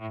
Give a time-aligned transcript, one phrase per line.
[0.00, 0.10] Dzień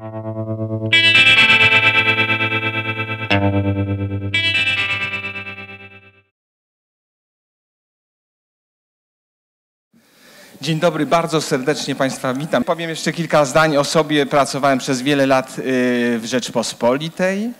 [10.79, 12.63] dobry, bardzo serdecznie Państwa witam.
[12.63, 14.25] Powiem jeszcze kilka zdań o sobie.
[14.25, 15.61] Pracowałem przez wiele lat y,
[16.19, 17.51] w Rzeczpospolitej, y,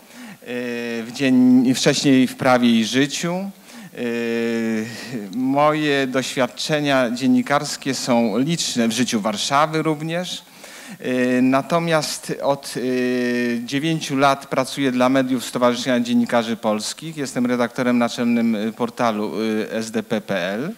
[1.02, 3.50] w dzień, wcześniej w prawie i życiu.
[3.98, 4.86] Y,
[5.34, 10.49] moje doświadczenia dziennikarskie są liczne w życiu Warszawy również.
[11.42, 12.74] Natomiast od
[13.64, 17.16] dziewięciu lat pracuję dla mediów Stowarzyszenia Dziennikarzy Polskich.
[17.16, 19.32] Jestem redaktorem naczelnym portalu
[19.80, 20.74] sdp.pl.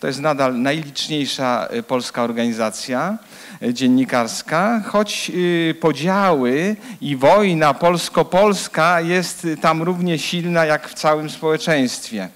[0.00, 3.18] To jest nadal najliczniejsza y, polska organizacja
[3.62, 11.30] y, dziennikarska, choć y, podziały i wojna polsko-polska jest tam równie silna jak w całym
[11.30, 12.28] społeczeństwie.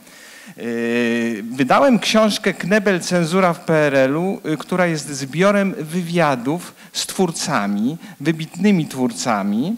[1.50, 9.76] Wydałem książkę Knebel Cenzura w PRL-u, która jest zbiorem wywiadów z twórcami, wybitnymi twórcami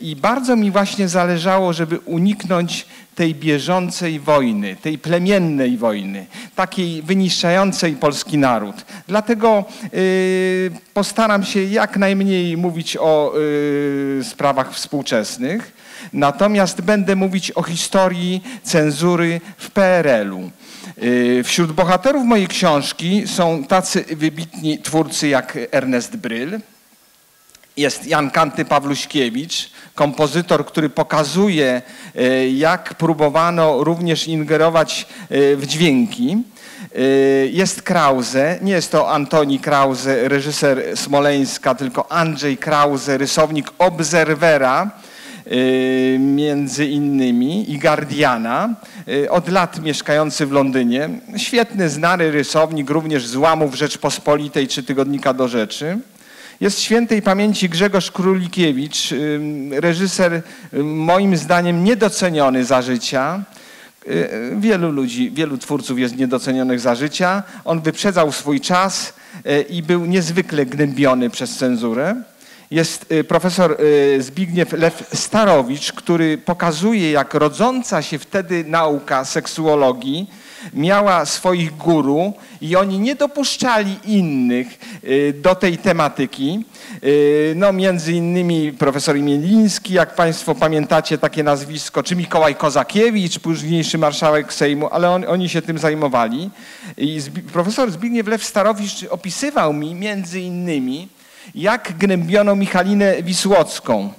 [0.00, 7.96] i bardzo mi właśnie zależało, żeby uniknąć tej bieżącej wojny, tej plemiennej wojny, takiej wyniszczającej
[7.96, 8.76] polski naród.
[9.08, 9.64] Dlatego
[9.94, 15.81] y, postaram się jak najmniej mówić o y, sprawach współczesnych,
[16.12, 20.50] natomiast będę mówić o historii cenzury w PRL-u.
[21.02, 26.60] Y, wśród bohaterów mojej książki są tacy wybitni twórcy jak Ernest Bryl,
[27.76, 31.82] jest Jan Kanty Pawluśkiewicz, kompozytor, który pokazuje,
[32.14, 36.36] e, jak próbowano również ingerować e, w dźwięki.
[37.50, 44.90] Jest Krause, nie jest to Antoni Krause, reżyser Smoleńska, tylko Andrzej Krause, rysownik Obserwera,
[46.18, 48.74] między innymi i Guardiana,
[49.30, 51.08] od lat mieszkający w Londynie.
[51.36, 55.98] Świetny, znany rysownik, również z łamów Rzeczpospolitej czy Tygodnika do Rzeczy.
[56.60, 59.14] Jest świętej pamięci Grzegorz Królikiewicz,
[59.70, 60.42] reżyser
[60.82, 63.42] moim zdaniem niedoceniony za życia.
[64.06, 67.42] Y, wielu ludzi, wielu twórców jest niedocenionych za życia.
[67.64, 69.12] On wyprzedzał swój czas
[69.46, 72.22] y, i był niezwykle gnębiony przez cenzurę.
[72.72, 73.76] Jest y, profesor
[74.18, 80.30] Zbigniew Lew Starowicz, który pokazuje, jak rodząca się wtedy nauka seksuologii
[80.74, 86.64] miała swoich guru i oni nie dopuszczali innych y, do tej tematyki.
[87.04, 93.98] Y, no między innymi profesor Imieliński, jak Państwo pamiętacie takie nazwisko, czy Mikołaj Kozakiewicz, późniejszy
[93.98, 96.50] marszałek Sejmu, ale on, oni się tym zajmowali.
[96.96, 97.20] I
[97.52, 101.08] profesor Zbigniew Lew Starowicz opisywał mi między innymi,
[101.54, 104.12] jak gnębiono Michalinę Wisłocką.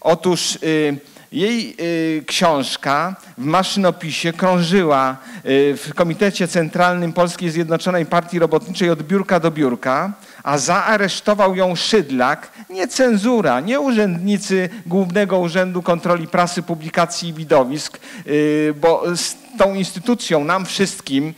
[0.00, 0.98] Otóż y,
[1.32, 9.02] jej y, książka w maszynopisie krążyła y, w Komitecie Centralnym Polskiej Zjednoczonej Partii Robotniczej od
[9.02, 10.12] biurka do biurka,
[10.42, 17.98] a zaaresztował ją Szydlak, nie cenzura, nie urzędnicy Głównego Urzędu Kontroli Prasy, Publikacji i Widowisk,
[18.26, 21.34] y, bo z tą instytucją nam wszystkim,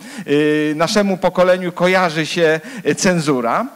[0.75, 2.61] naszemu pokoleniu kojarzy się
[2.97, 3.67] cenzura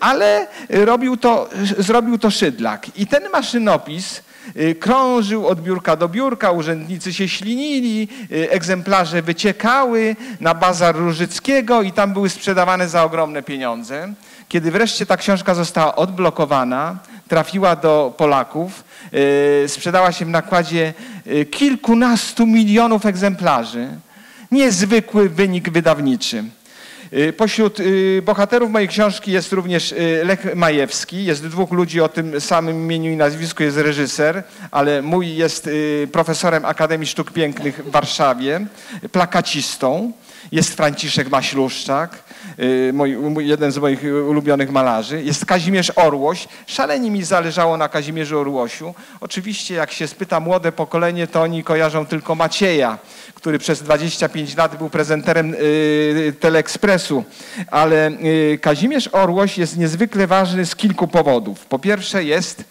[0.00, 2.98] ale robił to, zrobił to Szydlak.
[2.98, 4.22] I ten maszynopis
[4.56, 11.82] Y, krążył od biurka do biurka, urzędnicy się ślinili, y, egzemplarze wyciekały na bazar Różyckiego
[11.82, 14.12] i tam były sprzedawane za ogromne pieniądze.
[14.48, 16.98] Kiedy wreszcie ta książka została odblokowana,
[17.28, 18.84] trafiła do Polaków,
[19.64, 20.94] y, sprzedała się w nakładzie
[21.50, 23.88] kilkunastu milionów egzemplarzy.
[24.50, 26.44] Niezwykły wynik wydawniczy.
[27.14, 31.24] Y, pośród y, bohaterów mojej książki jest również y, Lech Majewski.
[31.24, 33.62] Jest dwóch ludzi o tym samym imieniu i nazwisku.
[33.62, 35.70] Jest reżyser, ale mój jest
[36.12, 38.66] profesorem Akademii Sztuk Pięknych w Warszawie,
[39.12, 40.12] plakacistą.
[40.52, 42.24] Jest Franciszek Maśluszczak,
[42.92, 45.22] mój, jeden z moich ulubionych malarzy.
[45.22, 46.48] Jest Kazimierz Orłoś.
[46.66, 48.94] Szalenie mi zależało na Kazimierzu Orłosiu.
[49.20, 52.98] Oczywiście jak się spyta młode pokolenie, to oni kojarzą tylko Macieja,
[53.34, 57.24] który przez 25 lat był prezenterem y, Teleekspresu.
[57.70, 61.66] Ale y, Kazimierz Orłoś jest niezwykle ważny z kilku powodów.
[61.66, 62.64] Po pierwsze jest y,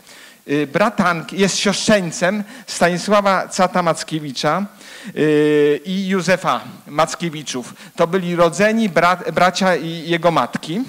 [0.73, 4.65] bratank, jest siostrzeńcem Stanisława Cata Mackiewicza
[5.85, 7.73] i Józefa Mackiewiczów.
[7.95, 8.89] To byli rodzeni
[9.33, 10.81] bracia i jego matki.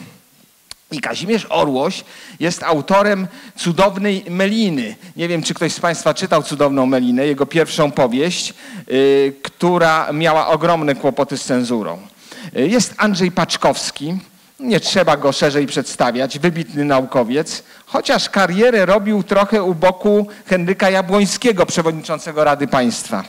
[0.92, 2.04] I Kazimierz Orłoś
[2.40, 4.96] jest autorem cudownej Meliny.
[5.16, 8.54] Nie wiem, czy ktoś z Państwa czytał cudowną Melinę, jego pierwszą powieść,
[8.86, 11.98] yy, która miała ogromne kłopoty z cenzurą.
[12.54, 14.18] Jest Andrzej Paczkowski,
[14.62, 21.66] nie trzeba go szerzej przedstawiać, wybitny naukowiec, chociaż karierę robił trochę u boku Henryka Jabłońskiego,
[21.66, 23.24] przewodniczącego Rady Państwa.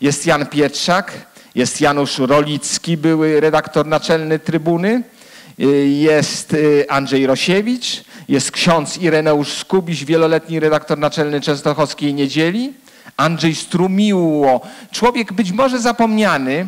[0.00, 1.12] Jest Jan Pietrzak,
[1.54, 5.02] jest Janusz Rolicki, były redaktor naczelny Trybuny,
[5.60, 12.72] Y, jest y, Andrzej Rosiewicz, jest ksiądz Ireneusz Skubiś, wieloletni redaktor naczelny Częstochowskiej Niedzieli,
[13.16, 14.60] Andrzej Strumiło,
[14.92, 16.66] człowiek być może zapomniany,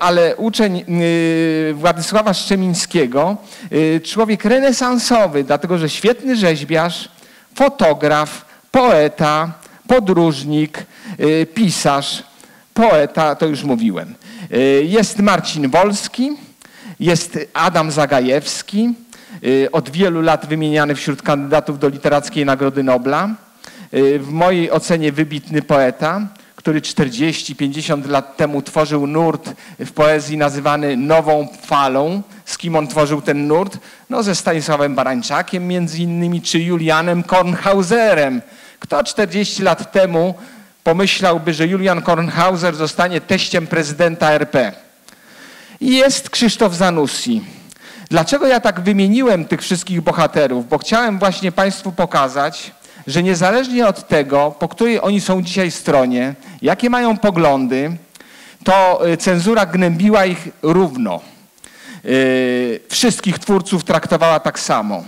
[0.00, 3.36] ale uczeń y, Władysława Szczemińskiego,
[3.72, 7.08] y, człowiek renesansowy, dlatego że świetny rzeźbiarz,
[7.54, 9.52] fotograf, poeta,
[9.86, 10.86] podróżnik,
[11.54, 12.22] pisarz,
[12.74, 14.14] poeta, to już mówiłem.
[14.82, 16.30] Jest Marcin Wolski,
[17.00, 18.94] jest Adam Zagajewski,
[19.72, 23.28] od wielu lat wymieniany wśród kandydatów do Literackiej Nagrody Nobla.
[23.94, 26.26] Y, w mojej ocenie wybitny poeta,
[26.60, 32.22] który 40-50 lat temu tworzył nurt w poezji nazywany Nową Falą.
[32.44, 33.78] Z kim on tworzył ten nurt?
[34.10, 38.42] No ze Stanisławem Barańczakiem między innymi, czy Julianem Kornhauserem.
[38.78, 40.34] Kto 40 lat temu
[40.84, 44.72] pomyślałby, że Julian Kornhauser zostanie teściem prezydenta RP?
[45.80, 47.44] Jest Krzysztof Zanussi.
[48.10, 50.68] Dlaczego ja tak wymieniłem tych wszystkich bohaterów?
[50.68, 52.72] Bo chciałem właśnie Państwu pokazać,
[53.10, 57.96] że niezależnie od tego, po której oni są dzisiaj stronie, jakie mają poglądy,
[58.64, 61.20] to y, cenzura gnębiła ich równo.
[62.04, 65.04] Y, wszystkich twórców traktowała tak samo.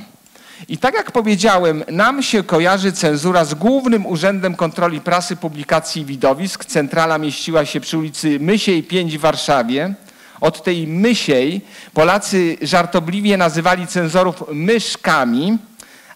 [0.68, 6.04] I tak jak powiedziałem, nam się kojarzy cenzura z Głównym Urzędem Kontroli Prasy, Publikacji i
[6.04, 6.64] Widowisk.
[6.64, 9.94] Centrala mieściła się przy ulicy Mysiej 5 w Warszawie.
[10.40, 11.60] Od tej Mysiej
[11.94, 15.58] Polacy żartobliwie nazywali cenzorów myszkami,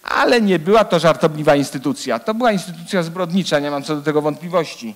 [0.09, 2.19] ale nie była to żartobliwa instytucja.
[2.19, 4.95] To była instytucja zbrodnicza, nie mam co do tego wątpliwości.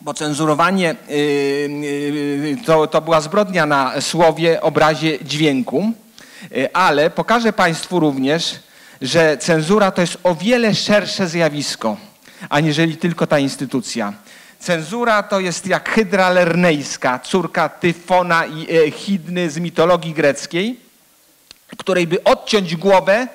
[0.00, 5.92] Bo cenzurowanie yy, yy, to, to była zbrodnia na słowie, obrazie, dźwięku,
[6.50, 8.60] yy, ale pokażę Państwu również,
[9.02, 11.96] że cenzura to jest o wiele szersze zjawisko,
[12.48, 14.12] aniżeli tylko ta instytucja.
[14.58, 20.87] Cenzura to jest jak hydra lernejska, córka Tyfona i Echidny z mitologii greckiej
[21.76, 23.28] której by odciąć głowę,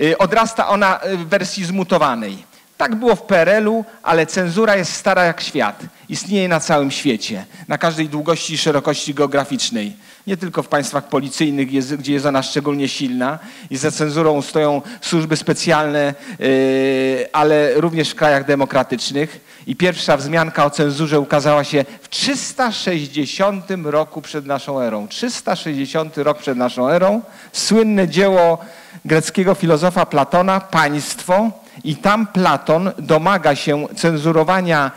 [0.00, 2.48] y, odrasta ona y, w wersji zmutowanej.
[2.76, 5.82] Tak było w PRL-u, ale cenzura jest stara jak świat.
[6.08, 9.96] Istnieje na całym świecie, na każdej długości i szerokości geograficznej.
[10.28, 13.38] Nie tylko w państwach policyjnych, gdzie jest ona szczególnie silna
[13.70, 19.40] i za cenzurą stoją służby specjalne, y, ale również w krajach demokratycznych.
[19.66, 25.08] I pierwsza wzmianka o cenzurze ukazała się w 360 roku przed naszą erą.
[25.08, 27.20] 360 rok przed naszą erą.
[27.52, 28.58] Słynne dzieło
[29.04, 31.50] greckiego filozofa Platona, Państwo.
[31.84, 34.90] I tam Platon domaga się cenzurowania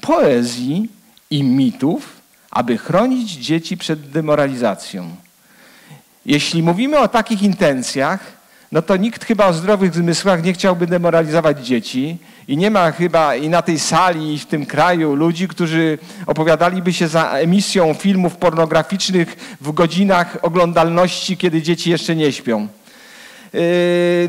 [0.00, 0.88] poezji
[1.30, 2.17] i mitów,
[2.58, 5.10] aby chronić dzieci przed demoralizacją.
[6.26, 8.20] Jeśli mówimy o takich intencjach,
[8.72, 12.16] no to nikt chyba o zdrowych zmysłach nie chciałby demoralizować dzieci
[12.48, 16.92] i nie ma chyba i na tej sali, i w tym kraju ludzi, którzy opowiadaliby
[16.92, 22.68] się za emisją filmów pornograficznych w godzinach oglądalności, kiedy dzieci jeszcze nie śpią.
[23.52, 23.60] Yy,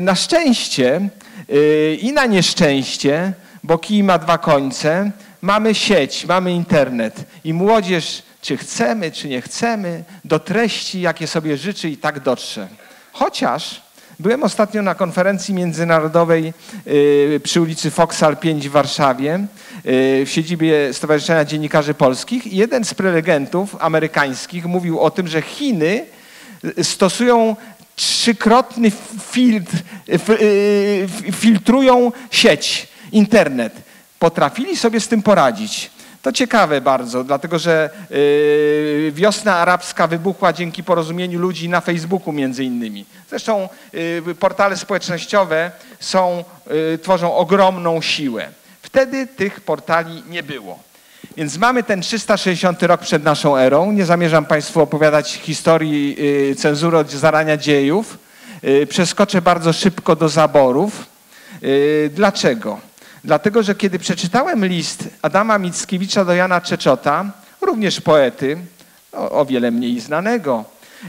[0.00, 1.08] na szczęście
[1.48, 3.32] yy, i na nieszczęście,
[3.64, 5.10] bo kij ma dwa końce,
[5.42, 11.56] mamy sieć, mamy internet i młodzież, czy chcemy, czy nie chcemy, do treści, jakie sobie
[11.56, 12.68] życzy i tak dotrze.
[13.12, 13.80] Chociaż
[14.20, 16.52] Byłem ostatnio na konferencji międzynarodowej
[16.86, 19.46] y, przy ulicy Foksal 5 w Warszawie,
[19.86, 25.42] y, w siedzibie Stowarzyszenia Dziennikarzy Polskich i jeden z prelegentów amerykańskich mówił o tym, że
[25.42, 26.04] Chiny
[26.78, 27.56] y, stosują
[27.96, 28.92] trzykrotny
[29.30, 29.76] filtr,
[31.32, 33.89] filtrują sieć, internet.
[34.20, 35.90] Potrafili sobie z tym poradzić.
[36.22, 42.64] To ciekawe bardzo, dlatego że yy, wiosna arabska wybuchła dzięki porozumieniu ludzi na Facebooku między
[42.64, 43.04] innymi.
[43.30, 43.68] Zresztą
[44.26, 48.48] yy, portale społecznościowe są, yy, tworzą ogromną siłę.
[48.82, 50.78] Wtedy tych portali nie było.
[51.36, 53.92] Więc mamy ten 360 rok przed naszą erą.
[53.92, 56.16] Nie zamierzam Państwu opowiadać historii
[56.48, 58.18] yy, cenzury od zarania dziejów.
[58.62, 61.06] Yy, przeskoczę bardzo szybko do zaborów.
[61.62, 62.89] Yy, dlaczego?
[63.24, 67.24] Dlatego, że kiedy przeczytałem list Adama Mickiewicza do Jana Czeczota,
[67.60, 68.58] również poety,
[69.12, 70.64] o, o wiele mniej znanego,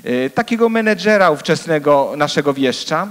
[0.06, 3.08] y, takiego menedżera ówczesnego naszego wieszcza,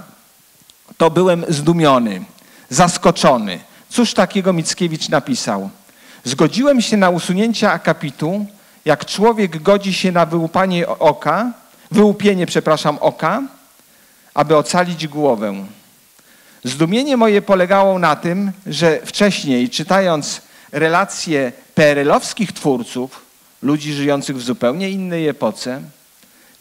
[0.97, 2.25] to byłem zdumiony,
[2.69, 3.59] zaskoczony.
[3.89, 5.71] Cóż takiego Mickiewicz napisał?
[6.25, 8.47] Zgodziłem się na usunięcie akapitu,
[8.85, 11.53] jak człowiek godzi się na wyłupanie oka,
[11.91, 13.43] wyłupienie, przepraszam, oka,
[14.35, 15.55] aby ocalić głowę.
[16.65, 20.41] Zdumienie moje polegało na tym, że wcześniej, czytając
[20.73, 23.23] relacje PRL-owskich twórców,
[23.63, 25.83] ludzi żyjących w zupełnie innej epoce,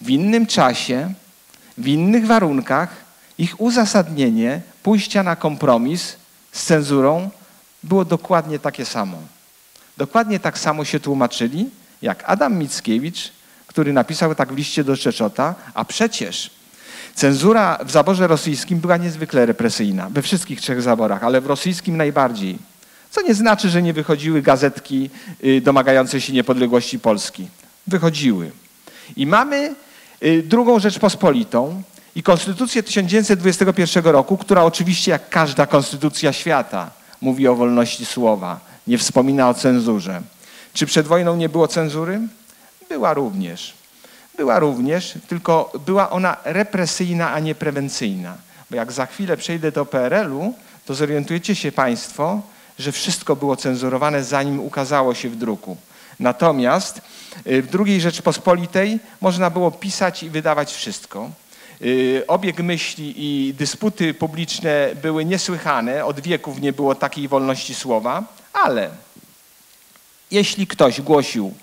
[0.02, 1.14] w innym czasie,
[1.78, 2.90] w innych warunkach,
[3.38, 6.16] ich uzasadnienie pójścia na kompromis
[6.52, 7.30] z cenzurą
[7.84, 9.18] było dokładnie takie samo.
[9.98, 11.70] Dokładnie tak samo się tłumaczyli,
[12.02, 13.32] jak Adam Mickiewicz,
[13.68, 16.52] który napisał tak w liście do Czeczota, a przecież
[17.20, 22.58] Cenzura w zaborze rosyjskim była niezwykle represyjna, we wszystkich trzech zaborach, ale w rosyjskim najbardziej.
[23.12, 25.10] Co nie znaczy, że nie wychodziły gazetki
[25.44, 27.48] y, domagające się niepodległości Polski.
[27.88, 28.52] Wychodziły.
[29.16, 29.76] I mamy
[30.24, 31.82] y, drugą Rzeczpospolitą
[32.16, 38.98] i konstytucję 1921 roku, która oczywiście jak każda konstytucja świata mówi o wolności słowa, nie
[38.98, 40.22] wspomina o cenzurze.
[40.74, 42.20] Czy przed wojną nie było cenzury?
[42.90, 43.79] Była również.
[44.40, 48.38] Była również, tylko była ona represyjna, a nie prewencyjna.
[48.70, 50.54] Bo jak za chwilę przejdę do PRL-u,
[50.86, 52.42] to zorientujecie się Państwo,
[52.80, 55.78] że wszystko było cenzurowane, zanim ukazało się w druku.
[56.20, 57.02] Natomiast
[57.48, 61.32] y, w II Rzeczpospolitej można było pisać i wydawać wszystko.
[61.82, 68.24] Y, obieg myśli i dysputy publiczne były niesłychane, od wieków nie było takiej wolności słowa,
[68.54, 68.90] ale
[70.32, 71.54] jeśli ktoś głosił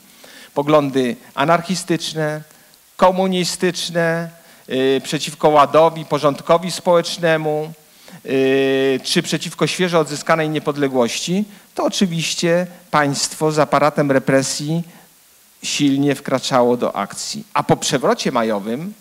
[0.54, 2.42] poglądy anarchistyczne,
[2.97, 4.31] komunistyczne,
[4.69, 7.73] y, przeciwko ładowi, porządkowi społecznemu,
[8.26, 14.83] y, czy przeciwko świeżo odzyskanej niepodległości, to oczywiście państwo z aparatem represji
[15.62, 17.45] silnie wkraczało do akcji.
[17.55, 18.93] A po przewrocie majowym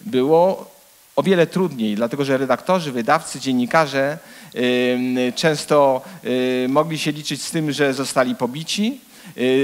[0.00, 0.74] było
[1.16, 4.18] o wiele trudniej, dlatego że redaktorzy, wydawcy, dziennikarze
[5.34, 9.00] często y, mogli się liczyć z tym, że zostali pobici,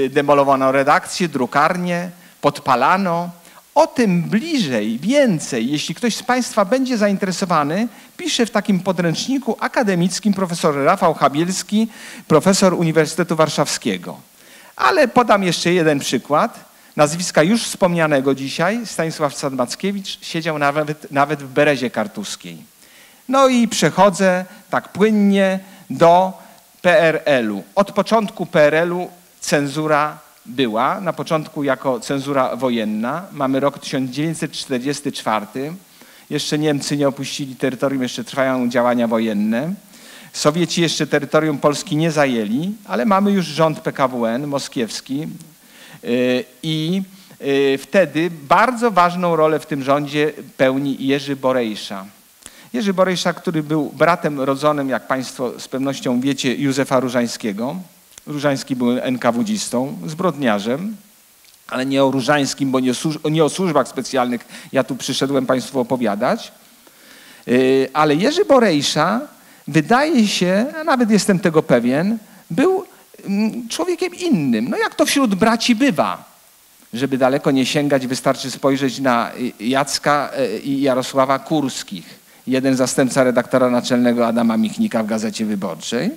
[0.09, 2.09] demolowano redakcje, drukarnie,
[2.41, 3.29] podpalano,
[3.75, 7.87] o tym bliżej, więcej, jeśli ktoś z Państwa będzie zainteresowany,
[8.17, 11.87] pisze w takim podręczniku akademickim profesor Rafał Habielski,
[12.27, 14.17] profesor Uniwersytetu Warszawskiego.
[14.75, 16.71] Ale podam jeszcze jeden przykład.
[16.95, 22.57] Nazwiska już wspomnianego dzisiaj, Stanisław Sadmackiewicz, siedział nawet, nawet w Berezie Kartuskiej.
[23.29, 25.59] No i przechodzę tak płynnie
[25.89, 26.33] do
[26.81, 27.63] PRL-u.
[27.75, 29.09] Od początku PRL-u
[29.39, 33.25] cenzura była na początku jako cenzura wojenna.
[33.31, 35.45] Mamy rok 1944.
[36.29, 39.73] Jeszcze Niemcy nie opuścili terytorium, jeszcze trwają działania wojenne.
[40.33, 45.27] Sowieci jeszcze terytorium Polski nie zajęli, ale mamy już rząd PKWN moskiewski
[46.03, 47.01] y, i
[47.41, 52.05] y, wtedy bardzo ważną rolę w tym rządzie pełni Jerzy Borejsza.
[52.73, 57.75] Jerzy Borejsza, który był bratem rodzonym, jak Państwo z pewnością wiecie, Józefa Różańskiego.
[58.27, 60.95] Różański był NKWDzistą, zbrodniarzem,
[61.71, 62.91] ale nie o Różańskim, bo nie
[63.23, 66.51] o, nie o służbach specjalnych ja tu przyszedłem Państwu opowiadać.
[67.47, 69.21] Y, ale Jerzy Borejsza,
[69.67, 72.17] wydaje się, a nawet jestem tego pewien,
[72.51, 72.85] był
[73.25, 74.69] mm, człowiekiem innym.
[74.69, 76.31] No jak to wśród braci bywa.
[76.93, 82.21] Żeby daleko nie sięgać, wystarczy spojrzeć na Jacka y, i Jarosława Kurskich.
[82.47, 86.11] Jeden zastępca redaktora naczelnego Adama Michnika w Gazecie Wyborczej,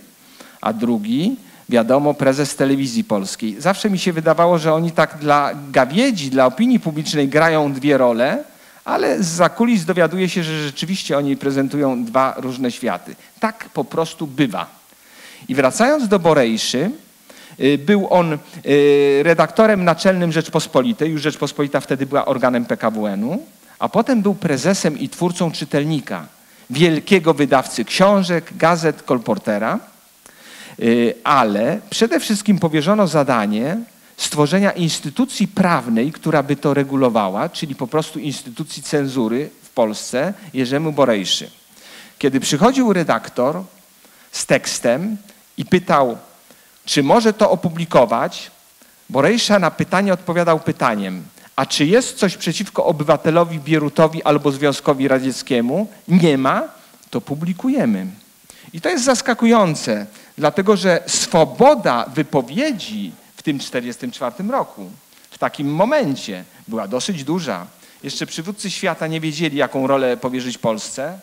[0.61, 1.37] a drugi
[1.69, 3.61] wiadomo, prezes telewizji polskiej.
[3.61, 8.45] Zawsze mi się wydawało, że oni tak dla gawiedzi, dla opinii publicznej grają dwie role,
[8.85, 13.17] ale z zakulis dowiaduje się, że rzeczywiście oni prezentują dwa różne światy.
[13.41, 14.67] Tak po prostu bywa.
[15.49, 16.91] I wracając do Borejszy,
[17.61, 23.43] y, był on y, redaktorem naczelnym Rzeczpospolitej, już Rzeczpospolita wtedy była organem PKWN-u,
[23.79, 26.27] a potem był prezesem i twórcą czytelnika,
[26.71, 29.79] wielkiego wydawcy książek, gazet, kolportera.
[30.81, 33.77] Y, ale przede wszystkim powierzono zadanie
[34.17, 40.93] stworzenia instytucji prawnej, która by to regulowała, czyli po prostu instytucji cenzury w Polsce Jerzemu
[40.93, 41.51] Borejszy.
[42.19, 43.63] Kiedy przychodził redaktor
[44.33, 45.17] z tekstem
[45.57, 46.19] i pytał,
[46.85, 48.51] czy może to opublikować,
[49.11, 51.23] Borejsza na pytanie odpowiadał pytaniem,
[51.57, 55.89] a czy jest coś przeciwko obywatelowi Bierutowi albo Związkowi Radzieckiemu?
[56.09, 56.63] Nie ma,
[57.11, 58.07] to publikujemy.
[58.73, 60.07] I to jest zaskakujące,
[60.39, 64.91] dlatego że swoboda wypowiedzi w tym 1944 roku,
[65.31, 67.67] w takim momencie, była dosyć duża.
[68.03, 71.19] Jeszcze przywódcy świata nie wiedzieli, jaką rolę powierzyć Polsce.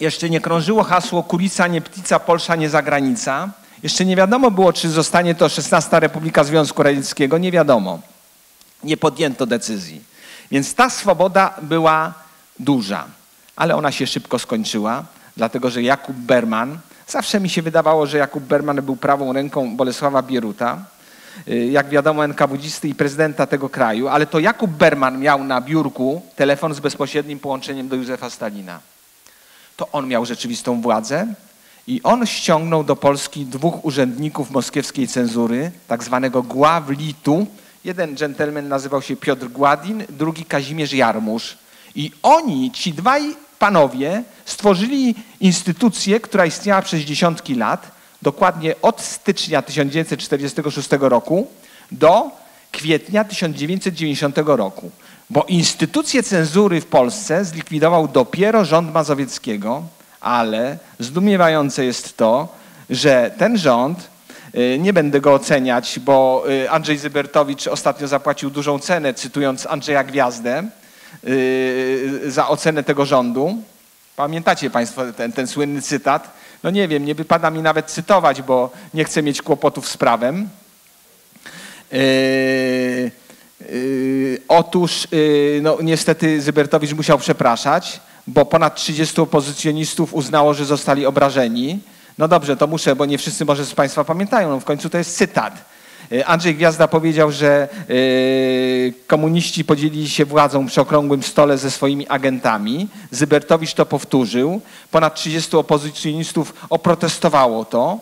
[0.00, 3.50] Jeszcze nie krążyło hasło Kurica, nie Ptica, Polsza, nie zagranica.
[3.82, 7.38] Jeszcze nie wiadomo było, czy zostanie to 16 Republika Związku Radzieckiego.
[7.38, 8.00] Nie wiadomo.
[8.84, 10.02] Nie podjęto decyzji.
[10.50, 12.14] Więc ta swoboda była
[12.58, 13.04] duża,
[13.56, 15.04] ale ona się szybko skończyła
[15.36, 20.22] dlatego że Jakub Berman, zawsze mi się wydawało, że Jakub Berman był prawą ręką Bolesława
[20.22, 20.78] Bieruta,
[21.48, 26.22] y, jak wiadomo NKWDzisty i prezydenta tego kraju, ale to Jakub Berman miał na biurku
[26.36, 28.80] telefon z bezpośrednim połączeniem do Józefa Stalina.
[29.76, 31.26] To on miał rzeczywistą władzę
[31.86, 37.46] i on ściągnął do Polski dwóch urzędników moskiewskiej cenzury, tak zwanego Gławlitu.
[37.84, 41.58] Jeden dżentelmen nazywał się Piotr Gładin, drugi Kazimierz Jarmusz.
[41.94, 43.22] I oni, ci dwaj
[43.62, 47.90] panowie stworzyli instytucję, która istniała przez dziesiątki lat,
[48.22, 51.46] dokładnie od stycznia 1946 roku
[51.92, 52.30] do
[52.72, 54.90] kwietnia 1990 roku.
[55.30, 59.82] Bo instytucję cenzury w Polsce zlikwidował dopiero rząd Mazowieckiego,
[60.20, 62.48] ale zdumiewające jest to,
[62.90, 64.10] że ten rząd,
[64.54, 70.04] y, nie będę go oceniać, bo y, Andrzej Zybertowicz ostatnio zapłacił dużą cenę, cytując Andrzeja
[70.04, 70.62] Gwiazdę,
[72.26, 73.62] za ocenę tego rządu.
[74.16, 76.30] Pamiętacie Państwo ten, ten słynny cytat?
[76.62, 80.48] No nie wiem, nie wypada mi nawet cytować, bo nie chcę mieć kłopotów z prawem.
[81.92, 82.00] Yy,
[83.70, 85.08] yy, otóż
[85.62, 91.80] no, niestety Zybertowicz musiał przepraszać, bo ponad 30 opozycjonistów uznało, że zostali obrażeni.
[92.18, 94.50] No dobrze, to muszę, bo nie wszyscy może z Państwa pamiętają.
[94.50, 95.71] No w końcu to jest cytat.
[96.26, 97.68] Andrzej Gwiazda powiedział, że
[99.06, 102.88] komuniści podzielili się władzą przy okrągłym stole ze swoimi agentami.
[103.10, 104.60] Zybertowicz to powtórzył.
[104.90, 107.98] Ponad 30 opozycjonistów oprotestowało to.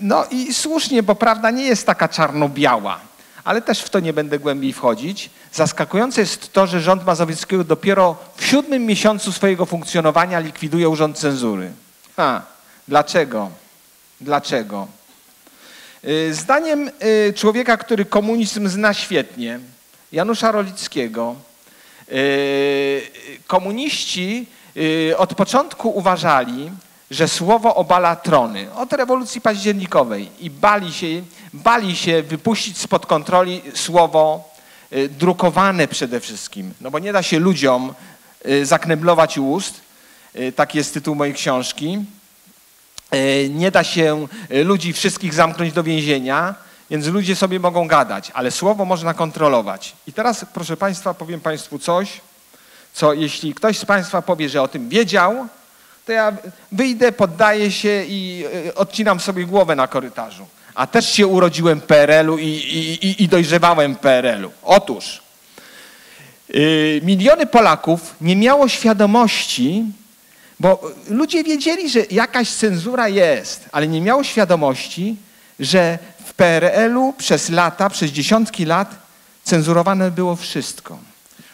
[0.00, 3.00] No i słusznie, bo prawda nie jest taka czarno-biała,
[3.44, 5.30] ale też w to nie będę głębiej wchodzić.
[5.52, 11.72] Zaskakujące jest to, że rząd Mazowieckiego dopiero w siódmym miesiącu swojego funkcjonowania likwiduje urząd cenzury.
[12.88, 13.50] Dlaczego?
[14.20, 14.86] Dlaczego?
[16.30, 16.90] Zdaniem
[17.34, 19.60] człowieka, który komunizm zna świetnie,
[20.12, 21.34] Janusza Rolickiego,
[23.46, 24.46] komuniści
[25.16, 26.70] od początku uważali,
[27.10, 33.62] że słowo obala trony od rewolucji październikowej i bali się, bali się wypuścić spod kontroli
[33.74, 34.54] słowo
[34.92, 36.74] y, drukowane przede wszystkim.
[36.80, 37.94] No bo nie da się ludziom
[38.46, 39.80] y, zakneblować ust,
[40.36, 41.98] y, taki jest tytuł mojej książki.
[43.50, 46.54] Nie da się ludzi wszystkich zamknąć do więzienia,
[46.90, 49.92] więc ludzie sobie mogą gadać, ale słowo można kontrolować.
[50.06, 52.20] I teraz, proszę Państwa, powiem Państwu coś,
[52.92, 55.48] co jeśli ktoś z Państwa powie, że o tym wiedział,
[56.06, 56.32] to ja
[56.72, 60.46] wyjdę, poddaję się i e, odcinam sobie głowę na korytarzu.
[60.74, 64.50] A też się urodziłem w PRL-u i, i, i dojrzewałem w PRL-u.
[64.62, 65.22] Otóż
[66.48, 69.84] yy, miliony Polaków nie miało świadomości,
[70.60, 75.16] bo ludzie wiedzieli, że jakaś cenzura jest, ale nie miało świadomości,
[75.60, 78.94] że w PRL-u przez lata, przez dziesiątki lat
[79.44, 80.98] cenzurowane było wszystko.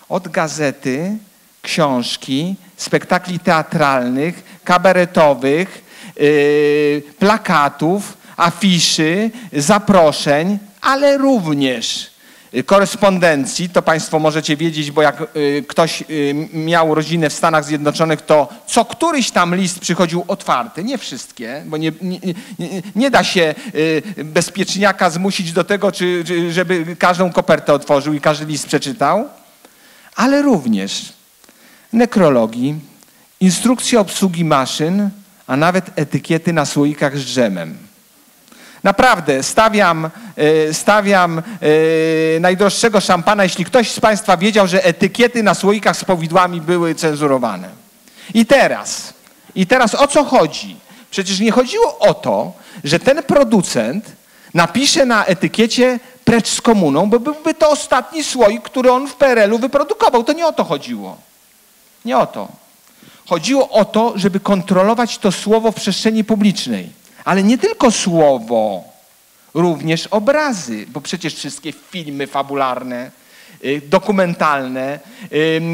[0.09, 1.17] Od gazety,
[1.63, 5.85] książki, spektakli teatralnych, kabaretowych,
[6.17, 12.14] yy, plakatów, afiszy, zaproszeń, ale również
[12.63, 18.23] korespondencji, to Państwo możecie wiedzieć, bo jak y, ktoś y, miał rodzinę w Stanach Zjednoczonych,
[18.23, 22.19] to co któryś tam list przychodził otwarty, nie wszystkie, bo nie, nie,
[22.97, 28.47] nie, da się y, bezpieczniaka zmusić do tego, czy, żeby każdą kopertę otworzył i każdy
[28.47, 29.29] list przeczytał,
[30.17, 31.13] ale również
[31.93, 32.75] nekrologii,
[33.41, 35.11] instrukcje obsługi maszyn,
[35.47, 37.84] a nawet etykiety na słoikach z drzemem.
[38.85, 41.43] Naprawdę, stawiam, e, stawiam e,
[42.41, 47.69] najdroższego szampana, jeśli ktoś z Państwa wiedział, że etykiety na słoikach z powidłami były cenzurowane.
[48.35, 49.15] I teraz,
[49.55, 50.77] i teraz o co chodzi?
[51.11, 52.53] Przecież nie chodziło o to,
[52.85, 54.13] że ten producent
[54.55, 59.59] napisze na etykiecie precz z komuną, bo byłby to ostatni słoik, który on w PRL-u
[59.59, 60.25] wyprodukował.
[60.25, 61.17] To nie o to chodziło.
[62.05, 62.49] Nie o to.
[63.27, 67.04] Chodziło o to, żeby kontrolować to słowo w przestrzeni publicznej.
[67.25, 68.85] Ale nie tylko słowo,
[69.55, 73.11] również obrazy, bo przecież wszystkie filmy fabularne,
[73.65, 75.01] y, dokumentalne,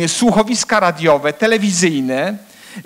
[0.05, 2.37] y, słuchowiska radiowe, telewizyjne,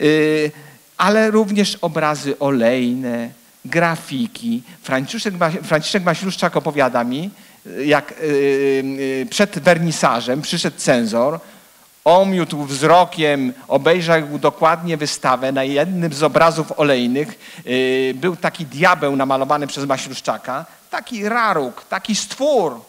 [0.01, 0.51] y,
[0.97, 3.31] ale również obrazy olejne,
[3.65, 4.63] grafiki.
[4.83, 7.31] Franciszek, Franciszek Maśluszczak opowiada mi,
[7.85, 8.15] jak
[9.31, 11.41] przed wernisażem przyszedł cenzor,
[12.05, 15.53] omiótł wzrokiem, obejrzał dokładnie wystawę.
[15.53, 22.15] Na jednym z obrazów olejnych yy, był taki diabeł namalowany przez Maśluszczaka, taki raruk, taki
[22.15, 22.81] stwór.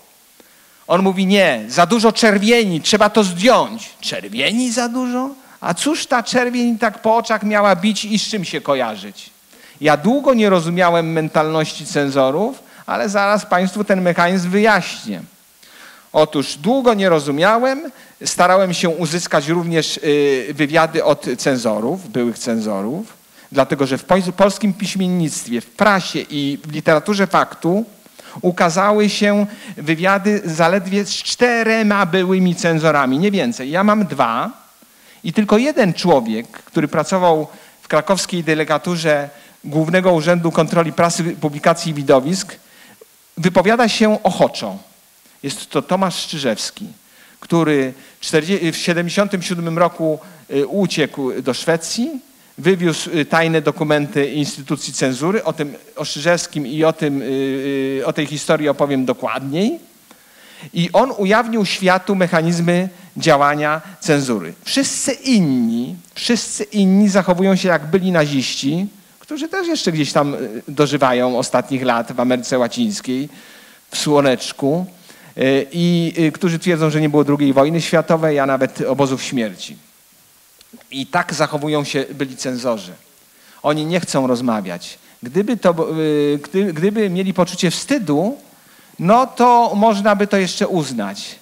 [0.87, 3.89] On mówi, nie, za dużo czerwieni, trzeba to zdjąć.
[4.01, 5.29] Czerwieni za dużo?
[5.61, 9.29] A cóż ta czerwień tak po oczach miała bić i z czym się kojarzyć?
[9.81, 15.21] Ja długo nie rozumiałem mentalności cenzorów, ale zaraz Państwu ten mechanizm wyjaśnię.
[16.15, 17.91] Otóż długo nie rozumiałem,
[18.25, 23.13] starałem się uzyskać również y, wywiady od cenzorów, byłych cenzorów,
[23.51, 27.85] dlatego że w polskim piśmiennictwie, w prasie i w literaturze faktu
[28.41, 29.45] ukazały się
[29.77, 33.71] wywiady zaledwie z czterema byłymi cenzorami, nie więcej.
[33.71, 34.51] Ja mam dwa
[35.23, 37.47] i tylko jeden człowiek, który pracował
[37.81, 39.29] w krakowskiej delegaturze
[39.63, 42.55] Głównego Urzędu Kontroli Prasy, Publikacji i Widowisk,
[43.37, 44.77] wypowiada się ochoczo.
[45.45, 46.85] Jest to Tomasz Szczyżewski,
[47.39, 50.19] który w 1977 roku
[50.51, 52.09] y, uciekł do Szwecji,
[52.57, 55.43] wywiózł y, tajne dokumenty instytucji cenzury.
[55.43, 59.79] O tym, o Szczyżewskim i o, tym, y, o tej historii opowiem dokładniej.
[60.73, 64.53] I on ujawnił światu mechanizmy działania cenzury.
[64.63, 68.87] Wszyscy inni, wszyscy inni zachowują się jak byli naziści,
[69.19, 70.35] którzy też jeszcze gdzieś tam
[70.67, 73.29] dożywają ostatnich lat w Ameryce Łacińskiej,
[73.91, 74.85] w Słoneczku
[75.71, 79.77] i y, którzy twierdzą, że nie było II wojny światowej, a nawet obozów śmierci.
[80.91, 82.93] I tak zachowują się byli cenzorzy.
[83.63, 84.99] Oni nie chcą rozmawiać.
[85.23, 85.73] Gdyby, to,
[86.43, 88.37] gdy, gdyby mieli poczucie wstydu,
[88.99, 91.35] no to można by to jeszcze uznać.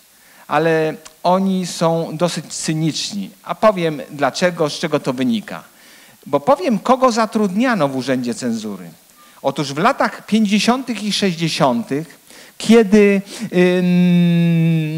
[0.48, 3.30] Ale oni są dosyć cyniczni.
[3.44, 5.64] A powiem dlaczego, z czego to wynika.
[6.26, 8.90] Bo powiem, kogo zatrudniano w Urzędzie Cenzury.
[9.42, 11.04] Otóż w latach 50.
[11.04, 11.90] i 60.,
[12.58, 13.22] kiedy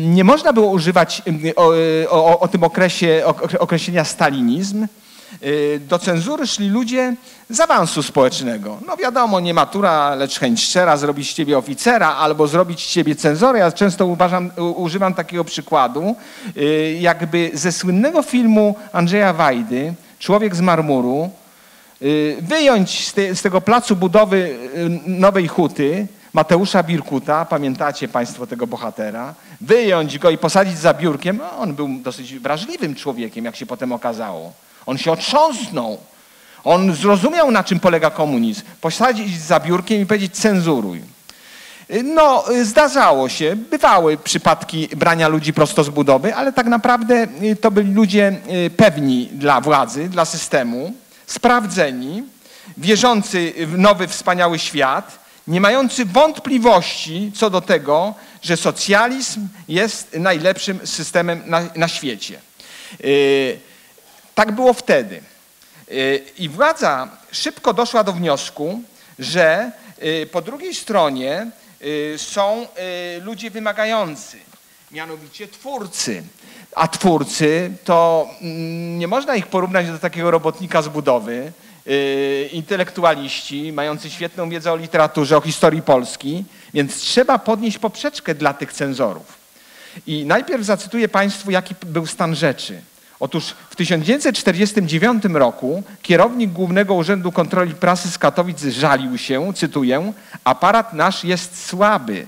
[0.05, 1.21] nie można było używać
[1.55, 1.73] o,
[2.09, 3.23] o, o tym okresie
[3.59, 4.87] określenia stalinizm,
[5.43, 7.15] y, do cenzury szli ludzie
[7.49, 8.77] z awansu społecznego.
[8.87, 13.15] No wiadomo, nie matura, lecz chęć szczera zrobić z ciebie oficera albo zrobić z ciebie
[13.15, 13.59] cenzorę.
[13.59, 16.15] Ja często uważam, używam takiego przykładu,
[16.57, 21.29] y, jakby ze słynnego filmu Andrzeja Wajdy, Człowiek z marmuru,
[22.01, 28.47] y, wyjąć z, te, z tego placu budowy y, nowej huty Mateusza Birkuta, pamiętacie Państwo
[28.47, 31.37] tego bohatera, wyjąć go i posadzić za biurkiem.
[31.37, 34.53] No, on był dosyć wrażliwym człowiekiem, jak się potem okazało.
[34.85, 35.97] On się otrząsnął.
[36.63, 38.61] On zrozumiał, na czym polega komunizm.
[38.81, 41.01] Posadzić za biurkiem i powiedzieć cenzuruj.
[42.03, 47.71] No, zdarzało się, bywały przypadki brania ludzi prosto z budowy, ale tak naprawdę y, to
[47.71, 50.93] byli ludzie y, pewni dla władzy, dla systemu,
[51.27, 52.23] sprawdzeni,
[52.77, 60.87] wierzący w nowy, wspaniały świat, nie mający wątpliwości co do tego, że socjalizm jest najlepszym
[60.87, 62.39] systemem na, na świecie.
[63.03, 63.59] Y,
[64.35, 65.21] tak było wtedy.
[66.37, 68.81] I władza szybko doszła do wniosku,
[69.19, 69.71] że
[70.31, 71.51] po drugiej stronie
[71.85, 72.67] Y, są
[73.17, 74.37] y, ludzie wymagający,
[74.91, 76.23] mianowicie twórcy.
[76.75, 81.51] A twórcy to mm, nie można ich porównać do takiego robotnika z budowy, y,
[82.51, 88.73] intelektualiści mający świetną wiedzę o literaturze, o historii Polski, więc trzeba podnieść poprzeczkę dla tych
[88.73, 89.45] cenzorów.
[90.07, 92.81] I najpierw zacytuję Państwu, jaki był stan rzeczy.
[93.19, 100.93] Otóż w 1949 roku kierownik Głównego Urzędu Kontroli Prasy z Katowic żalił się, cytuję, aparat
[100.93, 102.25] nasz jest słaby.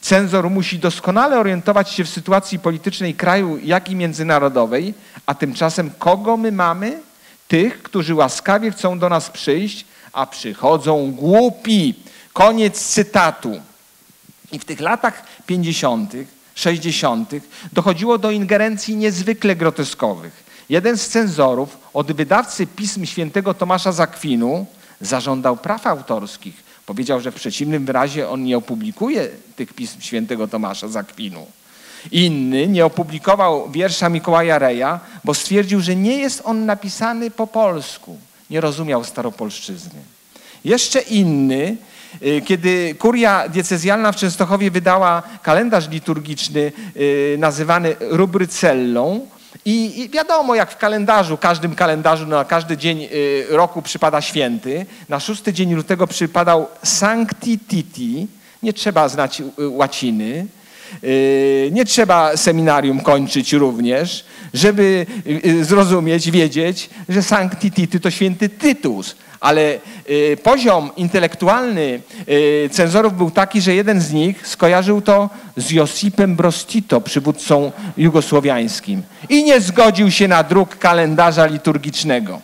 [0.00, 4.94] Cenzor musi doskonale orientować się w sytuacji politycznej kraju, jak i międzynarodowej,
[5.26, 6.98] a tymczasem kogo my mamy?
[7.50, 11.94] Tych, którzy łaskawie chcą do nas przyjść, a przychodzą głupi.
[12.32, 13.60] Koniec cytatu.
[14.52, 16.12] I w tych latach 50
[16.54, 17.30] 60.
[17.72, 20.44] dochodziło do ingerencji niezwykle groteskowych.
[20.68, 24.66] Jeden z cenzorów od wydawcy pism świętego Tomasza Zakwinu
[25.00, 26.54] zażądał praw autorskich.
[26.86, 31.46] Powiedział, że w przeciwnym razie on nie opublikuje tych pism świętego Tomasza Zakwinu.
[32.12, 38.18] Inny nie opublikował wiersza Mikołaja Reja, bo stwierdził, że nie jest on napisany po polsku.
[38.50, 40.00] Nie rozumiał staropolszczyzny.
[40.64, 41.76] Jeszcze inny
[42.22, 49.26] Y, kiedy kuria diecezjalna w Częstochowie wydała kalendarz liturgiczny y, nazywany rubrycellą,
[49.64, 54.86] i, wiadomo, jak w kalendarzu, każdym kalendarzu na każdy dzień y, roku przypada święty.
[55.08, 58.26] Na szósty dzień lutego przypadał Sancti Titi.
[58.62, 60.46] Nie trzeba znać łaciny.
[61.70, 64.24] Nie trzeba seminarium kończyć również,
[64.54, 65.06] żeby
[65.62, 69.78] zrozumieć, wiedzieć, że Sancti Titi to święty Tytus ale
[70.10, 72.00] y, poziom intelektualny
[72.70, 79.44] cenzorów był taki, że jeden z nich skojarzył to z Josipem Brostito, przywódcą jugosłowiańskim i
[79.44, 82.40] nie zgodził się na druk kalendarza liturgicznego.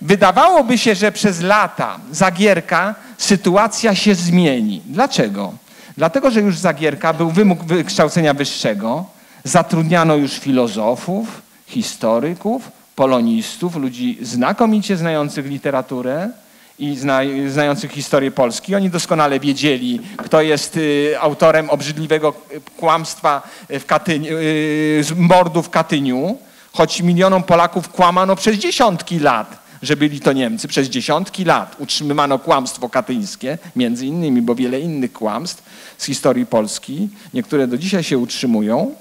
[0.00, 4.82] Wydawałoby się, że przez lata Zagierka sytuacja się zmieni.
[4.86, 5.52] Dlaczego?
[5.96, 9.04] Dlatego, że już Zagierka był wymóg wykształcenia wyższego,
[9.44, 16.30] zatrudniano już filozofów, historyków, polonistów, ludzi znakomicie znających literaturę
[16.78, 18.74] i zna, znających historię Polski.
[18.74, 22.34] Oni doskonale wiedzieli, kto jest y, autorem obrzydliwego
[22.76, 26.38] kłamstwa w Katyniu, y, mordu w Katyniu,
[26.72, 30.68] choć milionom Polaków kłamano przez dziesiątki lat że byli to Niemcy.
[30.68, 35.62] Przez dziesiątki lat utrzymywano kłamstwo katyńskie, między innymi, bo wiele innych kłamstw
[35.98, 38.94] z historii Polski, niektóre do dzisiaj się utrzymują,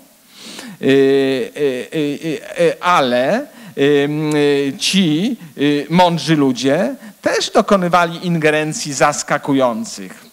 [0.82, 2.40] y,
[2.82, 10.26] ale Y, ci y, mądrzy ludzie też dokonywali ingerencji zaskakujących,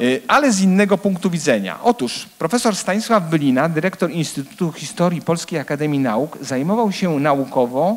[0.00, 1.78] y, ale z innego punktu widzenia.
[1.82, 7.96] Otóż profesor Stanisław Bylina, dyrektor Instytutu Historii Polskiej Akademii Nauk, zajmował się naukowo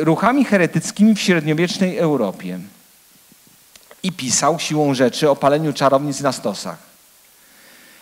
[0.00, 2.58] ruchami heretyckimi w średniowiecznej Europie
[4.02, 6.92] i pisał siłą rzeczy o paleniu czarownic na stosach.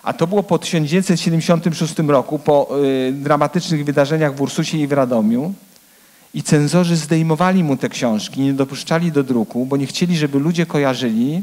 [0.02, 2.68] A to było po 1976 roku, po
[3.08, 5.54] y, dramatycznych wydarzeniach w Ursusie i w Radomiu.
[6.34, 10.66] I cenzorzy zdejmowali mu te książki, nie dopuszczali do druku, bo nie chcieli, żeby ludzie
[10.66, 11.42] kojarzyli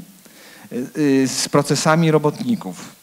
[0.72, 2.96] y, y, z procesami robotników.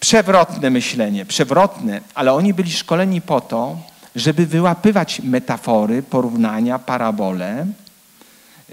[0.00, 3.78] Przewrotne myślenie, przewrotne, ale oni byli szkoleni po to,
[4.16, 7.66] żeby wyłapywać metafory, porównania, parabole,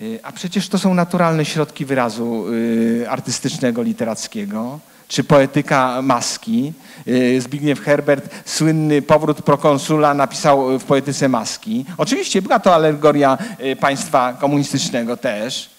[0.01, 6.73] y, a przecież to są naturalne środki wyrazu y, artystycznego, literackiego, czy poetyka maski.
[7.08, 11.86] Y, Zbigniew Herbert, słynny powrót prokonsula, napisał w poetyce maski.
[11.97, 13.38] Oczywiście była to alegoria
[13.80, 15.69] państwa komunistycznego też,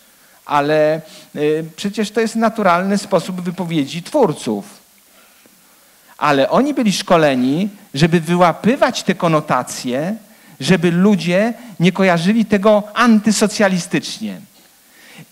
[0.47, 1.01] ale
[1.77, 4.82] przecież to jest naturalny sposób wypowiedzi twórców
[6.23, 10.15] ale oni byli szkoleni, żeby wyłapywać te konotacje,
[10.61, 14.41] żeby ludzie nie kojarzyli tego antysocjalistycznie.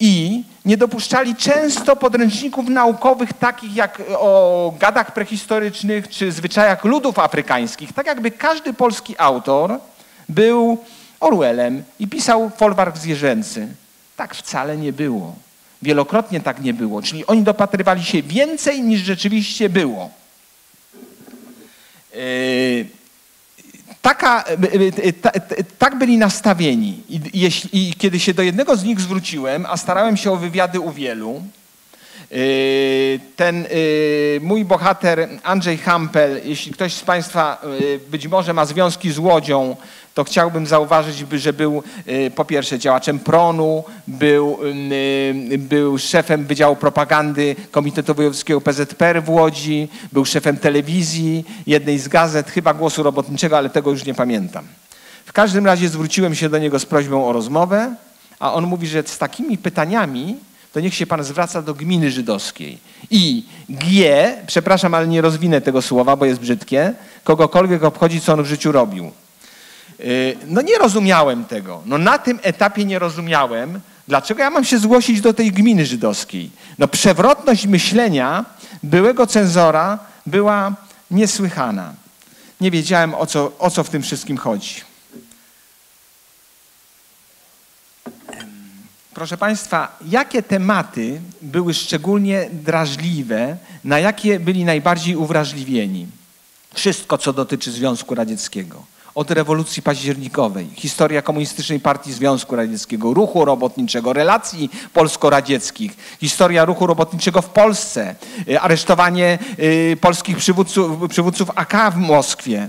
[0.01, 7.93] I nie dopuszczali często podręczników naukowych takich jak o gadach prehistorycznych czy zwyczajach ludów afrykańskich.
[7.93, 9.79] Tak jakby każdy polski autor
[10.29, 10.79] był
[11.21, 13.69] Orwellem i pisał folwark zwierzęcy.
[14.17, 15.35] Tak wcale nie było.
[15.83, 17.03] Wielokrotnie tak nie było.
[17.03, 20.20] Czyli oni dopatrywali się więcej niż rzeczywiście było.
[22.15, 22.87] Yy,
[24.03, 24.45] taka,
[25.79, 27.03] tak byli nastawieni.
[27.73, 31.43] I, kiedy się do jednego z nich zwróciłem, a starałem się o wywiady u wielu,
[32.31, 37.63] yy, ten yy, mój bohater Andrzej Hampel, jeśli ktoś z Państwa
[38.11, 39.77] być może ma związki z Łodzią,
[40.15, 44.59] to chciałbym zauważyć, że był y, po pierwsze działaczem PRON-u, był,
[45.53, 52.09] y, był szefem Wydziału Propagandy Komitetu Wojewódzkiego PZPR w Łodzi, był szefem telewizji, jednej z
[52.09, 54.65] gazet, chyba Głosu Robotniczego, ale tego już nie pamiętam.
[55.25, 57.95] W każdym razie zwróciłem się do niego z prośbą o rozmowę,
[58.39, 60.37] a on mówi, że z takimi pytaniami
[60.73, 62.79] to niech się pan zwraca do gminy żydowskiej.
[63.11, 66.95] I G, przepraszam, ale nie rozwinę tego słowa, bo jest brzydkie,
[67.25, 69.11] kogokolwiek obchodzi, co on w życiu robił.
[70.05, 71.83] Y, no nie rozumiałem tego.
[71.87, 76.51] No na tym etapie nie rozumiałem, dlaczego ja mam się zgłosić do tej gminy żydowskiej.
[76.79, 78.45] No przewrotność myślenia
[78.83, 80.75] byłego cenzora była
[81.11, 81.95] niesłychana.
[82.61, 84.81] Nie wiedziałem, o co, o co w tym wszystkim chodzi.
[89.15, 96.07] Proszę Państwa, jakie tematy były szczególnie drażliwe, na jakie byli najbardziej uwrażliwieni?
[96.75, 104.13] Wszystko, co dotyczy Związku Radzieckiego od rewolucji październikowej, historia komunistycznej partii Związku Radzieckiego, ruchu robotniczego,
[104.13, 108.15] relacji polsko-radzieckich, historia ruchu robotniczego w Polsce,
[108.49, 112.69] y, aresztowanie y, polskich przywódców, przywódców AK w Moskwie,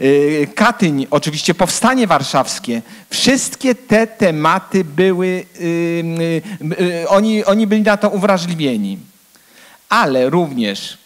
[0.00, 2.82] y, Katyń, oczywiście powstanie warszawskie.
[3.10, 5.44] Wszystkie te tematy były,
[7.08, 8.98] oni, oni byli na to uwrażliwieni.
[9.88, 10.98] Ale również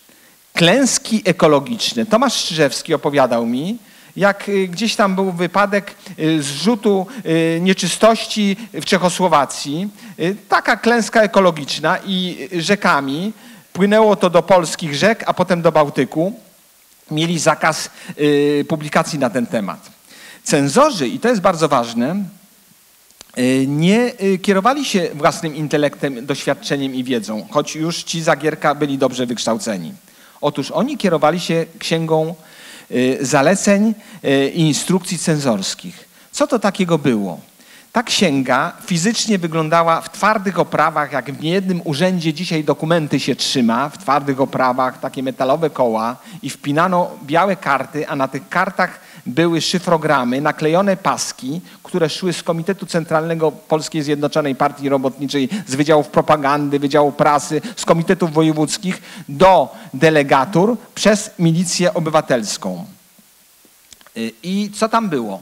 [0.55, 2.07] klęski ekologiczne.
[2.07, 3.79] Tomasz Strzyżewski opowiadał mi,
[4.17, 9.89] jak y, gdzieś tam był wypadek y, zrzutu y, nieczystości w Czechosłowacji,
[10.49, 13.33] taka klęska ekologiczna i rzekami,
[13.73, 16.41] płynęło to do polskich rzek, a potem do Bałtyku,
[17.11, 17.91] mieli zakaz
[18.69, 19.91] publikacji na ten temat.
[20.43, 22.17] Cenzorzy, i to jest bardzo ważne,
[23.67, 29.93] nie kierowali się własnym intelektem, doświadczeniem i wiedzą, choć już ci Zagierka byli dobrze wykształceni.
[30.41, 32.35] Otóż oni kierowali się księgą
[33.21, 33.95] zaleceń
[34.25, 36.09] y, i instrukcji cenzorskich.
[36.33, 37.41] Co to takiego było?
[37.93, 43.89] Ta księga fizycznie wyglądała w twardych oprawach, jak w niejednym urzędzie dzisiaj dokumenty się trzyma,
[43.89, 49.61] w twardych oprawach, takie metalowe koła i wpinano białe karty, a na tych kartach były
[49.61, 56.79] szyfrogramy, naklejone paski, które szły z Komitetu Centralnego Polskiej Zjednoczonej Partii Robotniczej, z Wydziałów Propagandy,
[56.79, 62.85] Wydziału Prasy, z Komitetów Wojewódzkich do delegatur przez Milicję Obywatelską.
[64.17, 65.41] Y, I co tam było?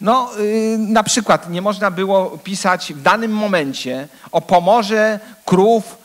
[0.00, 5.98] No, y, na przykład nie można było pisać w danym momencie o pomorze krów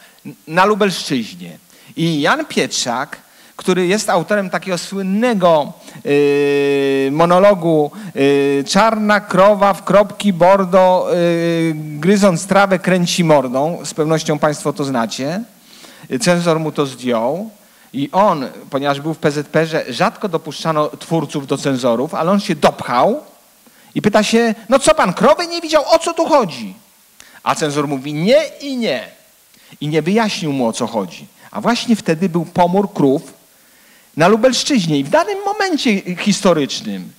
[0.48, 1.58] na Lubelszczyźnie.
[1.96, 3.18] I Jan Pietrzak,
[3.60, 5.74] który jest autorem takiego słynnego
[6.06, 11.08] y, monologu y, Czarna krowa w kropki bordo,
[11.74, 13.80] gryząc trawę kręci mordą.
[13.84, 15.44] Z pewnością Państwo to znacie.
[16.22, 17.50] Cenzor mu to zdjął.
[17.94, 22.56] I on, ponieważ był w PZP, że rzadko dopuszczano twórców do cenzorów, ale on się
[22.56, 23.24] dopchał
[23.96, 26.74] i pyta się, no co pan, krowy nie widział, o co tu chodzi?
[27.44, 29.08] A cenzor mówi nie i nie.
[29.82, 31.28] I nie wyjaśnił mu, o co chodzi.
[31.52, 33.39] A właśnie wtedy był pomór krów
[34.18, 37.12] na Lubelszczyźnie i w danym momencie historycznym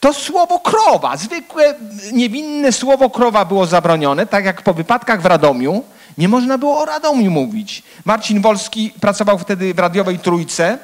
[0.00, 1.74] to słowo krowa, zwykłe,
[2.12, 5.84] niewinne słowo krowa było zabronione, tak jak po wypadkach w Radomiu
[6.18, 7.82] Nie można było o Radomiu mówić.
[8.04, 10.78] Marcin Wolski pracował wtedy w radiowej Trójce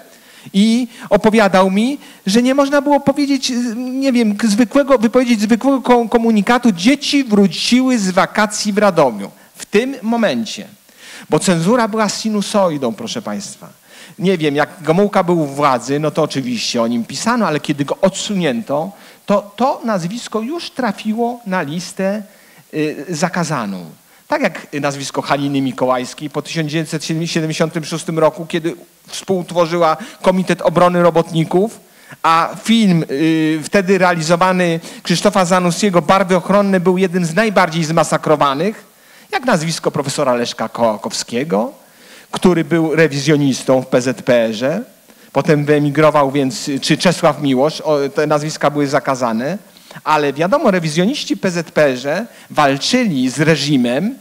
[0.52, 7.24] i opowiadał mi, że nie można było powiedzieć, nie wiem, zwykłego, wypowiedzieć zwykłego komunikatu, dzieci
[7.24, 9.30] wróciły z wakacji w Radomiu.
[9.56, 10.66] W tym momencie.
[11.30, 13.68] Bo cenzura była sinusoidą, proszę Państwa.
[14.18, 17.84] Nie wiem, jak Gomułka był u władzy, no to oczywiście o nim pisano, ale kiedy
[17.84, 18.92] go odsunięto,
[19.26, 22.22] to to nazwisko już trafiło na listę
[22.74, 23.84] y, zakazaną.
[24.28, 28.74] Tak jak nazwisko Haliny Mikołajskiej po 1976 roku, kiedy
[29.06, 31.80] współtworzyła Komitet Obrony Robotników,
[32.22, 38.84] a film y, wtedy realizowany Krzysztofa Zanussiego Barwy Ochronne był jednym z najbardziej zmasakrowanych,
[39.32, 41.72] jak nazwisko profesora Leszka Kołakowskiego,
[42.34, 44.80] który był rewizjonistą w PZPR-ze,
[45.32, 47.82] potem wyemigrował, więc, czy Czesław Miłosz,
[48.14, 49.58] te nazwiska były zakazane,
[50.04, 54.14] ale wiadomo, rewizjoniści PZPR-ze walczyli z reżimem,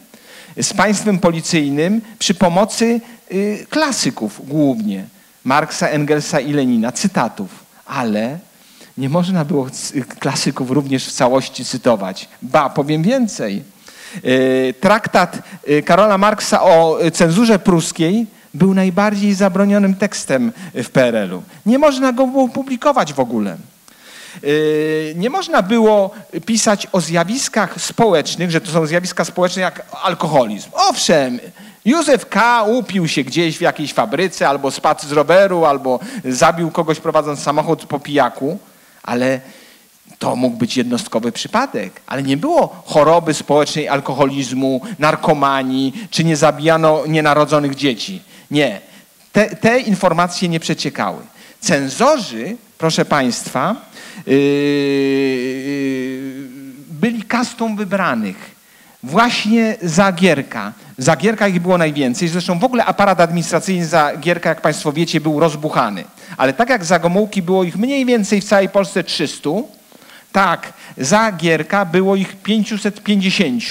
[0.62, 5.06] z państwem policyjnym przy pomocy y, klasyków głównie,
[5.44, 7.50] Marksa, Engelsa i Lenina, cytatów,
[7.86, 8.40] ale
[8.98, 9.68] nie można było
[10.20, 12.30] klasyków również w całości cytować.
[12.42, 13.64] Ba, powiem więcej.
[14.26, 15.38] Y, traktat
[15.70, 21.44] y, Karola Marksa o cenzurze pruskiej był najbardziej zabronionym tekstem w PRL-u.
[21.66, 23.58] Nie można go było publikować w ogóle.
[25.16, 26.12] Nie można było
[26.46, 30.70] pisać o zjawiskach społecznych, że to są zjawiska społeczne jak alkoholizm.
[30.74, 31.40] Owszem,
[31.86, 32.64] Józef K.
[32.64, 37.86] upił się gdzieś w jakiejś fabryce, albo spadł z roweru, albo zabił kogoś prowadząc samochód
[37.86, 38.58] po pijaku,
[39.04, 39.42] ale
[40.20, 47.04] to mógł być jednostkowy przypadek, ale nie było choroby społecznej, alkoholizmu, narkomanii, czy nie zabijano
[47.08, 48.22] nienarodzonych dzieci.
[48.52, 48.82] Nie.
[49.32, 51.20] Te, te informacje nie przeciekały.
[51.60, 53.76] Cenzorzy, proszę Państwa,
[54.28, 54.34] yy,
[56.90, 58.54] byli kastą wybranych.
[59.04, 60.74] Właśnie za Gierka.
[60.98, 62.28] Za Gierka ich było najwięcej.
[62.28, 66.04] Zresztą w ogóle aparat administracyjny za Gierka, jak Państwo wiecie, był rozbuchany.
[66.38, 69.50] Ale tak jak za Gomułki było ich mniej więcej w całej Polsce 300,
[70.34, 73.64] tak, za Gierka było ich 550.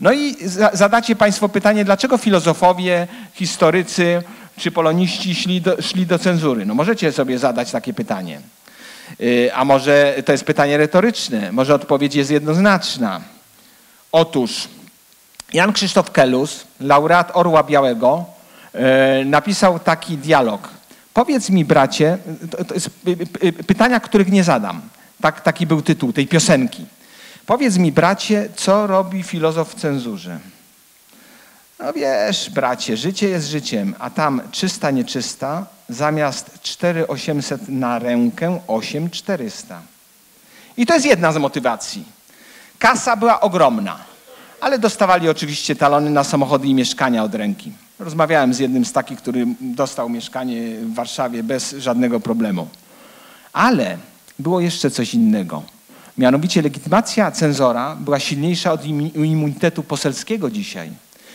[0.00, 0.36] No i
[0.72, 4.22] zadacie Państwo pytanie, dlaczego filozofowie, historycy
[4.56, 6.66] czy poloniści szli do, szli do cenzury?
[6.66, 8.40] No możecie sobie zadać takie pytanie.
[9.20, 11.52] Y, a może to jest pytanie retoryczne?
[11.52, 13.20] Może odpowiedź jest jednoznaczna.
[14.12, 14.68] Otóż
[15.52, 18.24] Jan Krzysztof Kelus, laureat Orła Białego,
[18.74, 20.68] y, napisał taki dialog.
[21.14, 22.18] Powiedz mi, bracie,
[22.68, 22.90] to jest
[23.66, 24.80] pytania, których nie zadam.
[25.20, 26.86] Tak, taki był tytuł tej piosenki.
[27.46, 30.38] Powiedz mi, bracie, co robi filozof w cenzurze?
[31.78, 39.82] No wiesz, bracie, życie jest życiem, a tam czysta, nieczysta, zamiast 4800 na rękę 8400.
[40.76, 42.04] I to jest jedna z motywacji.
[42.78, 43.98] Kasa była ogromna,
[44.60, 47.72] ale dostawali oczywiście talony na samochody i mieszkania od ręki.
[47.98, 52.68] Rozmawiałem z jednym z takich, który dostał mieszkanie w Warszawie bez żadnego problemu.
[53.52, 53.98] Ale
[54.40, 55.62] było jeszcze coś innego.
[56.18, 60.90] Mianowicie legitymacja cenzora była silniejsza od immunitetu poselskiego dzisiaj.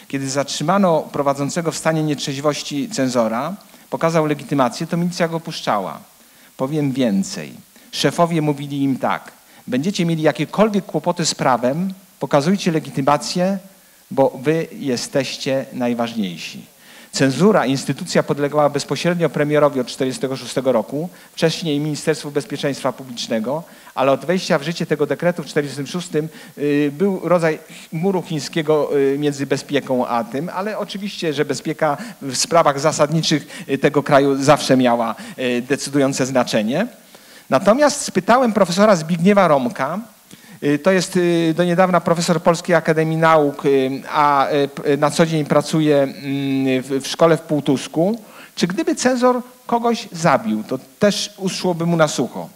[0.08, 3.56] Kiedy zatrzymano prowadzącego w stanie nietrzeźwości cenzora,
[3.90, 6.00] pokazał legitymację, to milicja go puszczała.
[6.58, 7.54] Powiem więcej.
[7.92, 9.32] Szefowie mówili im tak,
[9.68, 13.58] będziecie mieli jakiekolwiek kłopoty z prawem, pokazujcie legitymację,
[14.12, 16.75] bo wy jesteście najważniejsi.
[17.16, 23.64] Cenzura, instytucja podlegała bezpośrednio premierowi od 1946 roku, wcześniej Ministerstwu Bezpieczeństwa Publicznego,
[23.96, 27.60] ale od wejścia w życie tego dekretu w 1946 y, był rodzaj
[27.92, 33.78] muru chińskiego y, między bezpieką a tym, ale oczywiście, że bezpieka w sprawach zasadniczych y,
[33.78, 35.16] tego kraju zawsze miała
[35.62, 36.88] decydujące znaczenie.
[37.50, 40.00] Natomiast spytałem profesora Zbigniewa Romka,
[40.84, 44.48] to jest y, do niedawna profesor Polskiej Akademii Nauk, y, a
[44.98, 46.14] na co dzień pracuje mm,
[47.02, 48.22] w szkole w Półtusku.
[48.56, 52.50] Czy gdyby cenzor kogoś zabił, to też uszłoby mu na sucho?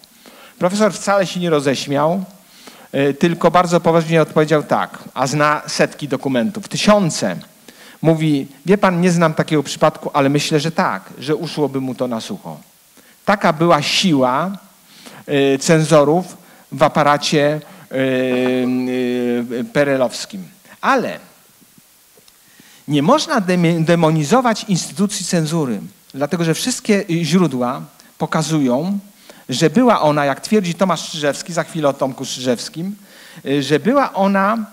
[0.59, 2.23] Profesor wcale się nie roześmiał,
[3.19, 7.35] tylko bardzo poważnie odpowiedział tak, a zna setki dokumentów, tysiące.
[8.01, 12.07] Mówi, wie pan, nie znam takiego przypadku, ale myślę, że tak, że uszłoby mu to
[12.07, 12.57] na sucho.
[13.25, 14.51] Taka była siła
[15.59, 16.37] cenzorów
[16.71, 17.61] w aparacie
[19.73, 20.43] perelowskim.
[20.81, 21.19] Ale
[22.87, 23.41] nie można
[23.79, 25.81] demonizować instytucji cenzury,
[26.13, 27.81] dlatego że wszystkie źródła
[28.17, 28.99] pokazują,
[29.49, 32.95] że była ona, jak twierdzi Tomasz Strzyżewski, za chwilę o Tomku Strzyżewskim,
[33.45, 34.65] y, że była ona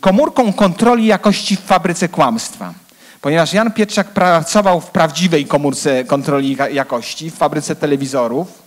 [0.00, 2.74] komórką kontroli jakości w fabryce kłamstwa.
[3.20, 8.62] Ponieważ Jan Pietrzak pracował w prawdziwej komórce kontroli jakości, w fabryce telewizorów,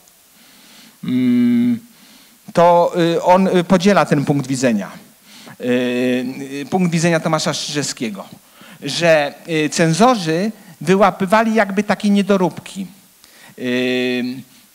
[2.54, 4.92] to y, on y, podziela ten punkt widzenia.
[5.62, 8.26] y, punkt widzenia Tomasza Strzyżewskiego,
[8.84, 9.34] że
[9.72, 12.88] cenzorzy wyłapywali jakby takie niedoróbki.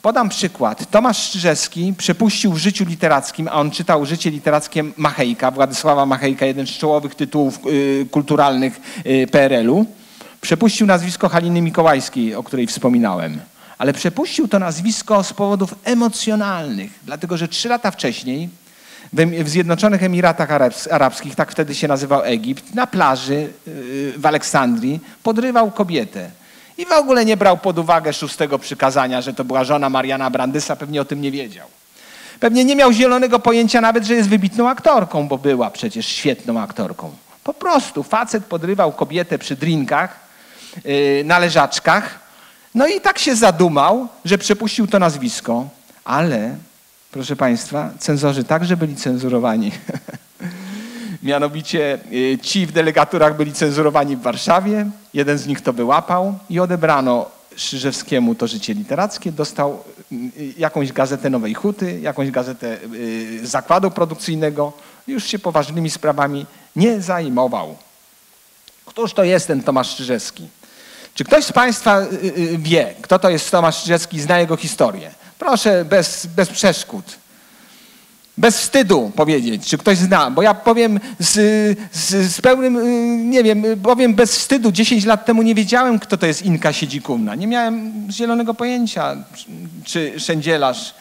[0.02, 0.90] Podam przykład.
[0.90, 6.66] Tomasz Strzyżewski przepuścił w życiu literackim, a on czytał życie literackie Machejka, Władysława Machejka, jeden
[6.66, 7.58] z czołowych tytułów
[8.10, 8.80] kulturalnych
[9.30, 9.86] PRL-u.
[10.40, 13.40] Przepuścił nazwisko Haliny Mikołajskiej, o której wspominałem
[13.80, 18.48] ale przepuścił to nazwisko z powodów emocjonalnych, dlatego że trzy lata wcześniej
[19.12, 20.48] w Zjednoczonych Emiratach
[20.90, 26.30] Arabskich, tak wtedy się nazywał Egipt, na plaży y, w Aleksandrii podrywał kobietę.
[26.78, 30.76] I w ogóle nie brał pod uwagę szóstego przykazania, że to była żona Mariana Brandysa,
[30.76, 31.68] pewnie o tym nie wiedział.
[32.40, 37.10] Pewnie nie miał zielonego pojęcia nawet, że jest wybitną aktorką, bo była przecież świetną aktorką.
[37.44, 40.20] Po prostu facet podrywał kobietę przy drinkach,
[40.84, 42.19] yy, na leżaczkach,
[42.74, 45.68] no i tak się zadumał, że przepuścił to nazwisko,
[46.04, 46.56] ale,
[47.10, 49.72] proszę Państwa, cenzorzy także byli cenzurowani.
[51.22, 56.60] Mianowicie y, ci w delegaturach byli cenzurowani w Warszawie, jeden z nich to wyłapał i
[56.60, 63.90] odebrano Szyrzewskiemu to życie literackie, dostał y, jakąś gazetę Nowej Huty, jakąś gazetę y, zakładu
[63.90, 64.72] produkcyjnego,
[65.06, 66.46] już się poważnymi sprawami
[66.76, 67.76] nie zajmował.
[68.86, 70.48] Któż to jest ten Tomasz Szyrzewski?
[71.14, 72.04] Czy ktoś z Państwa y,
[72.38, 75.10] y, wie, kto to jest Tomasz Strzelecki, zna jego historię?
[75.38, 77.04] Proszę, bez, bez przeszkód.
[78.38, 81.32] Bez wstydu powiedzieć, czy ktoś zna, bo ja powiem z,
[81.92, 84.72] z, z, pełnym, y, nie wiem, powiem bez wstydu.
[84.72, 87.34] 10 lat temu nie wiedziałem, kto to jest Inka Siedzikumna.
[87.34, 89.16] Nie miałem zielonego pojęcia,
[89.84, 90.94] czy szędzielarz,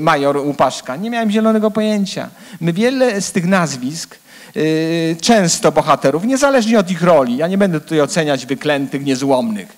[0.00, 0.96] major Łupaszka.
[0.96, 2.28] Nie miałem zielonego pojęcia.
[2.60, 4.29] My wiele z tych nazwisk Y,
[5.20, 7.36] często bohaterów, niezależnie od ich roli.
[7.36, 9.76] Ja nie będę tutaj oceniać wyklętych, niezłomnych,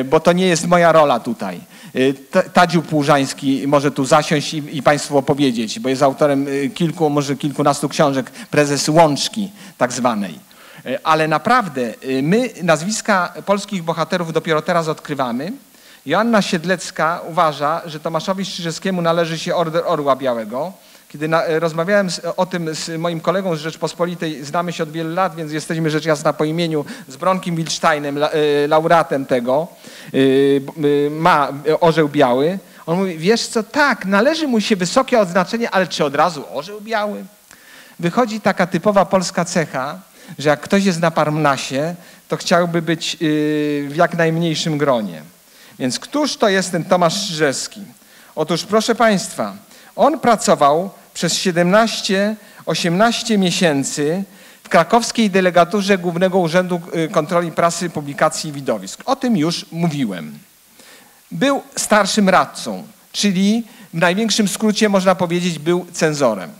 [0.00, 1.60] y, bo to nie jest moja rola tutaj.
[1.96, 2.14] Y,
[2.52, 7.88] Tadziu Płużański może tu zasiąść i, i Państwu opowiedzieć, bo jest autorem kilku, może kilkunastu
[7.88, 10.50] książek, prezes Łączki tak zwanej.
[11.04, 15.52] Ale naprawdę my nazwiska polskich bohaterów dopiero teraz odkrywamy.
[16.06, 20.72] Joanna Siedlecka uważa, że Tomaszowi Strzyżewskiemu należy się Order Orła Białego.
[21.12, 24.90] Kiedy na, e, rozmawiałem z, o tym z moim kolegą z Rzeczpospolitej, znamy się od
[24.92, 29.68] wielu lat, więc jesteśmy rzecz jasna po imieniu, z Bronkiem Wilsteinem, la, e, laureatem tego,
[31.06, 32.58] e, ma orzeł biały.
[32.86, 36.80] On mówi, wiesz co, tak, należy mu się wysokie odznaczenie, ale czy od razu orzeł
[36.80, 37.24] biały?
[38.00, 39.98] Wychodzi taka typowa polska cecha,
[40.38, 41.94] że jak ktoś jest na Parnasie,
[42.28, 45.22] to chciałby być w jak najmniejszym gronie.
[45.78, 47.80] Więc któż to jest ten Tomasz Strzeżewski?
[48.34, 49.54] Otóż proszę Państwa,
[49.96, 54.24] on pracował przez 17-18 miesięcy
[54.62, 59.02] w krakowskiej delegaturze Głównego Urzędu y, Kontroli Prasy, Publikacji i Widowisk.
[59.06, 60.38] O tym już mówiłem.
[61.30, 62.82] Był starszym radcą,
[63.12, 66.50] czyli w największym skrócie można powiedzieć był cenzorem.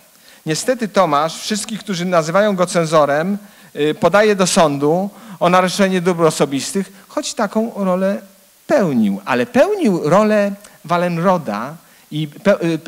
[0.46, 3.38] Niestety Tomasz, wszystkich, którzy nazywają go cenzorem,
[3.76, 8.22] y, podaje do sądu o naruszenie dóbr osobistych, choć taką rolę
[8.66, 10.52] pełnił, ale pełnił rolę
[10.84, 11.74] Walenroda,
[12.10, 12.28] i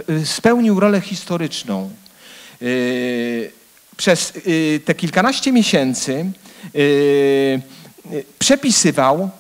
[0.09, 1.91] y, y, spełnił rolę historyczną.
[2.63, 3.53] Y,
[3.97, 4.33] przez
[4.85, 6.27] te kilkanaście miesięcy
[8.39, 9.31] przepisywał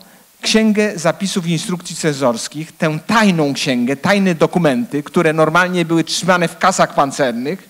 [0.43, 6.95] księgę zapisów instrukcji cenzorskich, tę tajną księgę, tajne dokumenty, które normalnie były trzymane w kasach
[6.95, 7.69] pancernych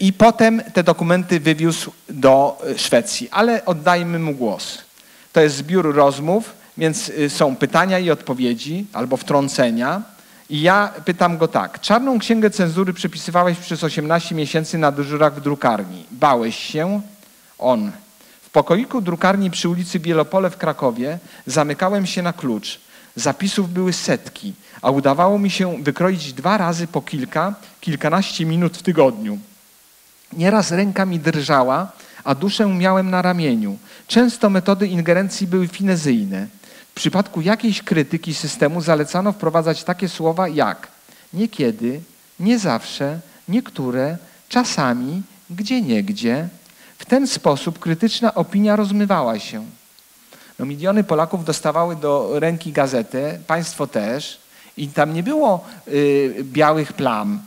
[0.00, 3.28] i potem te dokumenty wywiózł do Szwecji.
[3.30, 4.78] Ale oddajmy mu głos.
[5.32, 10.02] To jest zbiór rozmów, więc są pytania i odpowiedzi albo wtrącenia.
[10.50, 11.80] I ja pytam go tak.
[11.80, 16.06] Czarną księgę cenzury przepisywałeś przez 18 miesięcy na dyżurach w drukarni.
[16.10, 17.00] Bałeś się?
[17.58, 17.92] On.
[18.42, 22.80] W pokoiku drukarni przy ulicy Bielopole w Krakowie zamykałem się na klucz.
[23.16, 28.82] Zapisów były setki, a udawało mi się wykroić dwa razy po kilka, kilkanaście minut w
[28.82, 29.38] tygodniu.
[30.32, 31.92] Nieraz ręka mi drżała,
[32.24, 33.78] a duszę miałem na ramieniu.
[34.06, 36.46] Często metody ingerencji były finezyjne.
[36.90, 40.88] W przypadku jakiejś krytyki systemu zalecano wprowadzać takie słowa jak
[41.32, 42.00] niekiedy,
[42.40, 44.16] nie zawsze, niektóre,
[44.48, 46.48] czasami, gdzie niegdzie.
[46.98, 49.64] W ten sposób krytyczna opinia rozmywała się.
[50.58, 54.40] No, miliony Polaków dostawały do ręki gazetę, państwo też,
[54.76, 57.42] i tam nie było y, białych plam,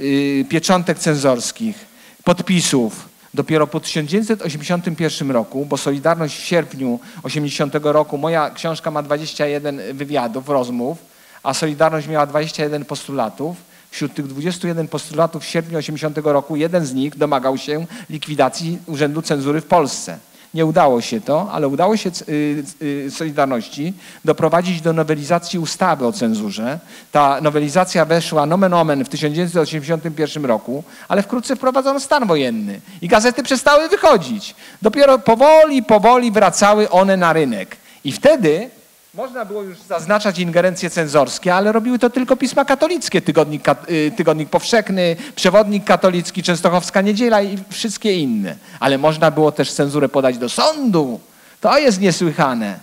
[0.00, 1.86] y, pieczątek cenzorskich,
[2.24, 9.80] podpisów, Dopiero po 1981 roku, bo Solidarność w sierpniu 80 roku, moja książka ma 21
[9.92, 10.98] wywiadów, rozmów,
[11.42, 13.56] a Solidarność miała 21 postulatów.
[13.90, 19.22] Wśród tych 21 postulatów w sierpniu 80 roku jeden z nich domagał się likwidacji Urzędu
[19.22, 20.18] Cenzury w Polsce.
[20.56, 23.92] Nie udało się to, ale udało się y, y, Solidarności
[24.24, 26.78] doprowadzić do nowelizacji ustawy o cenzurze.
[27.12, 33.42] Ta nowelizacja weszła nomen omen w 1981 roku, ale wkrótce wprowadzono stan wojenny i gazety
[33.42, 34.54] przestały wychodzić.
[34.82, 37.76] Dopiero powoli, powoli wracały one na rynek.
[38.04, 38.70] I wtedy
[39.16, 44.50] można było już zaznaczać ingerencje cenzorskie, ale robiły to tylko pisma katolickie, Tygodnik, y, tygodnik
[44.50, 48.56] Powszechny, Przewodnik Katolicki, Częstochowska Niedziela i wszystkie inne.
[48.80, 51.20] Ale można było też cenzurę podać do sądu.
[51.60, 52.78] To jest niesłychane.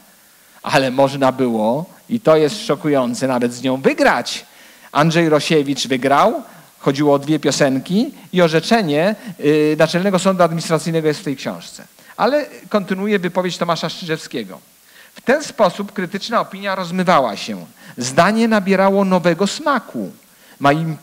[0.63, 4.45] Ale można było, i to jest szokujące, nawet z nią wygrać.
[4.91, 6.41] Andrzej Rosiewicz wygrał,
[6.79, 11.88] chodziło o dwie piosenki i orzeczenie yy, Naczelnego Sądu Administracyjnego jest w tej książce.
[12.17, 14.72] Ale kontynuuję wypowiedź Tomasza Szczyżewskiego.
[15.16, 17.66] W ten sposób krytyczna opinia rozmywała się.
[17.97, 20.11] Zdanie nabierało nowego smaku.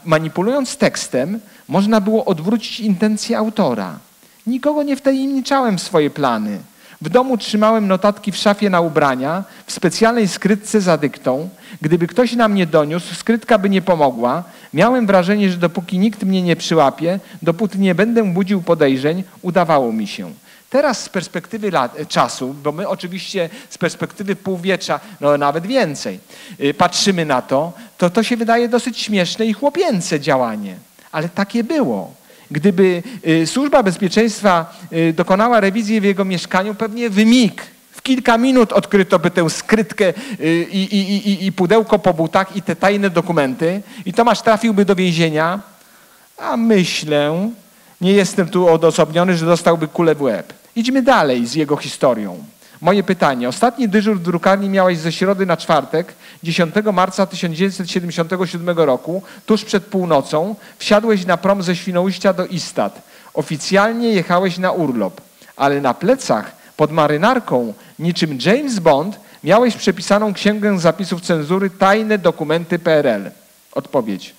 [0.05, 3.99] Manipulując tekstem, można było odwrócić intencje autora.
[4.47, 6.59] Nikogo nie wtajemniczałem w swoje plany.
[7.03, 11.49] W domu trzymałem notatki w szafie na ubrania, w specjalnej skrytce za dyktą.
[11.83, 14.45] Gdyby ktoś na mnie doniósł, skrytka by nie pomogła.
[14.75, 20.07] Miałem wrażenie, że dopóki nikt mnie nie przyłapie, dopóty nie będę budził podejrzeń, udawało mi
[20.07, 20.31] się.
[20.71, 26.19] Teraz z perspektywy lat, czasu, bo my oczywiście z perspektywy półwiecza, no nawet więcej,
[26.61, 30.77] y, patrzymy na to, to to się wydaje dosyć śmieszne i chłopięce działanie.
[31.13, 32.15] Ale takie było.
[32.51, 37.63] Gdyby y, Służba Bezpieczeństwa y, dokonała rewizji w jego mieszkaniu, pewnie wymig.
[37.93, 40.13] W kilka minut odkryto by tę skrytkę
[40.71, 44.95] i, i, i, i pudełko po butach i te tajne dokumenty i Tomasz trafiłby do
[44.95, 45.61] więzienia,
[46.39, 47.51] a myślę,
[48.01, 50.60] nie jestem tu odosobniony, że dostałby kulę w łeb.
[50.81, 52.45] Idźmy dalej z jego historią.
[52.81, 53.49] Moje pytanie.
[53.49, 59.85] Ostatni dyżur w drukarni miałeś ze środy na czwartek, 10 marca 1977 roku, tuż przed
[59.85, 60.55] północą.
[60.79, 63.03] Wsiadłeś na prom ze Świnoujścia do Istad.
[63.35, 65.21] Oficjalnie jechałeś na urlop,
[65.57, 72.79] ale na plecach, pod marynarką, niczym James Bond, miałeś przepisaną księgę zapisów cenzury Tajne dokumenty
[72.79, 73.31] PRL.
[73.73, 74.35] Odpowiedź.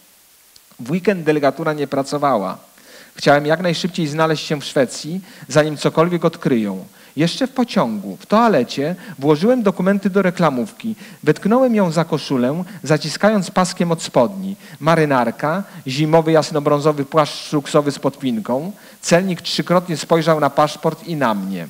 [0.79, 2.70] W weekend delegatura nie pracowała.
[3.15, 6.85] Chciałem jak najszybciej znaleźć się w Szwecji, zanim cokolwiek odkryją.
[7.15, 10.95] Jeszcze w pociągu, w toalecie, włożyłem dokumenty do reklamówki.
[11.23, 14.55] Wetknąłem ją za koszulę, zaciskając paskiem od spodni.
[14.79, 18.71] Marynarka, zimowy jasnobrązowy płaszcz szluksowy z podpinką.
[19.01, 21.67] Celnik trzykrotnie spojrzał na paszport i na mnie.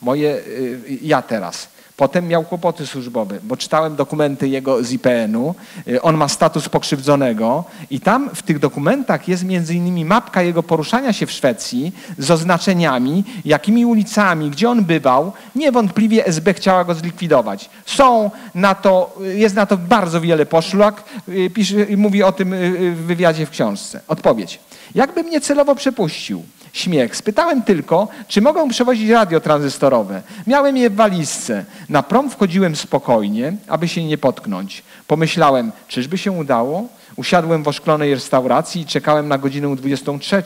[0.00, 1.68] Moje, y, ja teraz.
[1.96, 5.54] Potem miał kłopoty służbowe, bo czytałem dokumenty jego z IPN-u.
[5.88, 10.62] Y, on ma status pokrzywdzonego i tam w tych dokumentach jest między innymi mapka jego
[10.62, 15.32] poruszania się w Szwecji z oznaczeniami, jakimi ulicami, gdzie on bywał.
[15.54, 17.70] Niewątpliwie SB chciała go zlikwidować.
[17.86, 21.04] Są na to, y, jest na to bardzo wiele poszlak.
[21.28, 22.54] Y, pisze, mówi o tym
[22.94, 24.00] w wywiadzie w książce.
[24.08, 24.60] Odpowiedź.
[24.94, 26.42] Jakby mnie celowo przepuścił?
[26.78, 27.16] Śmiech.
[27.16, 30.22] Spytałem tylko, czy mogą przewozić radio tranzystorowe.
[30.46, 31.64] Miałem je w walizce.
[31.88, 34.82] Na prom wchodziłem spokojnie, aby się nie potknąć.
[35.06, 36.88] Pomyślałem, czyżby się udało?
[37.16, 40.42] Usiadłem w oszklonej restauracji i czekałem na godzinę 23,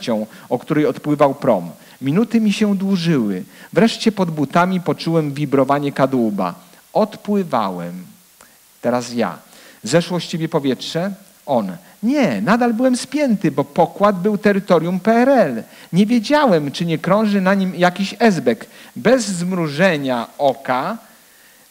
[0.49, 1.71] o której odpływał prom.
[2.03, 3.45] Minuty mi się dłużyły.
[3.73, 6.55] Wreszcie pod butami poczułem wibrowanie kadłuba.
[6.93, 8.05] Odpływałem.
[8.81, 9.39] Teraz ja.
[9.83, 11.13] Zeszło z ciebie powietrze?
[11.47, 11.77] On.
[12.03, 15.63] Nie, nadal byłem spięty, bo pokład był terytorium PRL.
[15.93, 18.67] Nie wiedziałem, czy nie krąży na nim jakiś esbek.
[18.97, 20.99] Bez zmrużenia oka,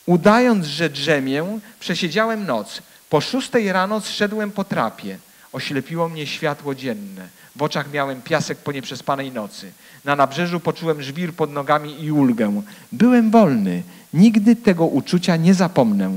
[0.05, 2.81] udając, że drzemię, przesiedziałem noc.
[3.09, 5.17] Po szóstej rano zszedłem po trapie.
[5.53, 7.27] Oślepiło mnie światło dzienne.
[7.55, 9.71] W oczach miałem piasek po nieprzespanej nocy.
[10.05, 12.61] Na nabrzeżu poczułem żwir pod nogami i ulgę.
[12.91, 13.83] Byłem wolny.
[14.13, 16.11] Nigdy tego uczucia nie zapomnę.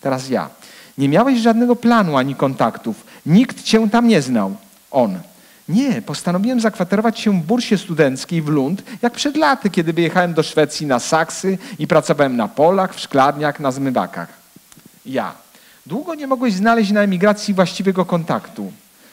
[0.00, 0.48] Teraz ja.
[0.98, 3.04] Nie miałeś żadnego planu ani kontaktów.
[3.26, 4.56] Nikt cię tam nie znał.
[4.90, 5.20] On.
[5.68, 10.42] Nie, postanowiłem zakwaterować się w bursie studenckiej w Lund, jak przed laty, kiedy wyjechałem do
[10.42, 14.28] Szwecji na saksy i pracowałem na polach, w szklarniach, na zmywakach.
[15.06, 15.32] Ja.
[15.86, 18.72] Długo nie mogłeś znaleźć na emigracji właściwego kontaktu.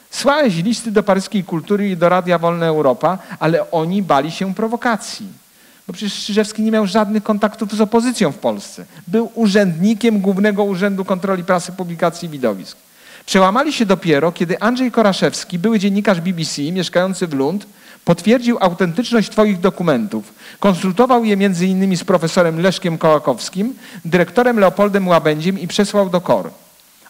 [0.09, 5.27] Słałeś listy do paryskiej kultury i do Radia Wolna Europa, ale oni bali się prowokacji.
[5.87, 8.85] Bo przecież Strzyżewski nie miał żadnych kontaktów z opozycją w Polsce.
[9.07, 12.77] Był urzędnikiem Głównego Urzędu Kontroli Prasy, Publikacji i Widowisk.
[13.27, 17.65] Przełamali się dopiero, kiedy Andrzej Koraszewski, były dziennikarz BBC, mieszkający w Lund,
[18.05, 20.33] potwierdził autentyczność Twoich dokumentów.
[20.59, 23.75] Konsultował je innymi z profesorem Leszkiem Kołakowskim,
[24.05, 26.51] dyrektorem Leopoldem Łabędziem i przesłał do KOR.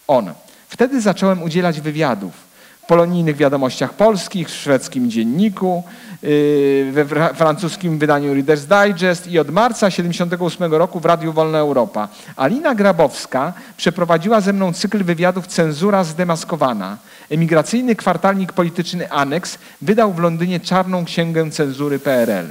[0.08, 0.34] On.
[0.70, 2.47] Wtedy zacząłem udzielać wywiadów
[2.88, 5.84] polonijnych wiadomościach polskich, w szwedzkim dzienniku,
[6.24, 12.08] yy, we francuskim wydaniu Reader's Digest i od marca 1978 roku w Radiu Wolna Europa.
[12.36, 16.98] Alina Grabowska przeprowadziła ze mną cykl wywiadów Cenzura zdemaskowana.
[17.30, 22.48] Emigracyjny kwartalnik polityczny Aneks wydał w Londynie czarną księgę cenzury PRL.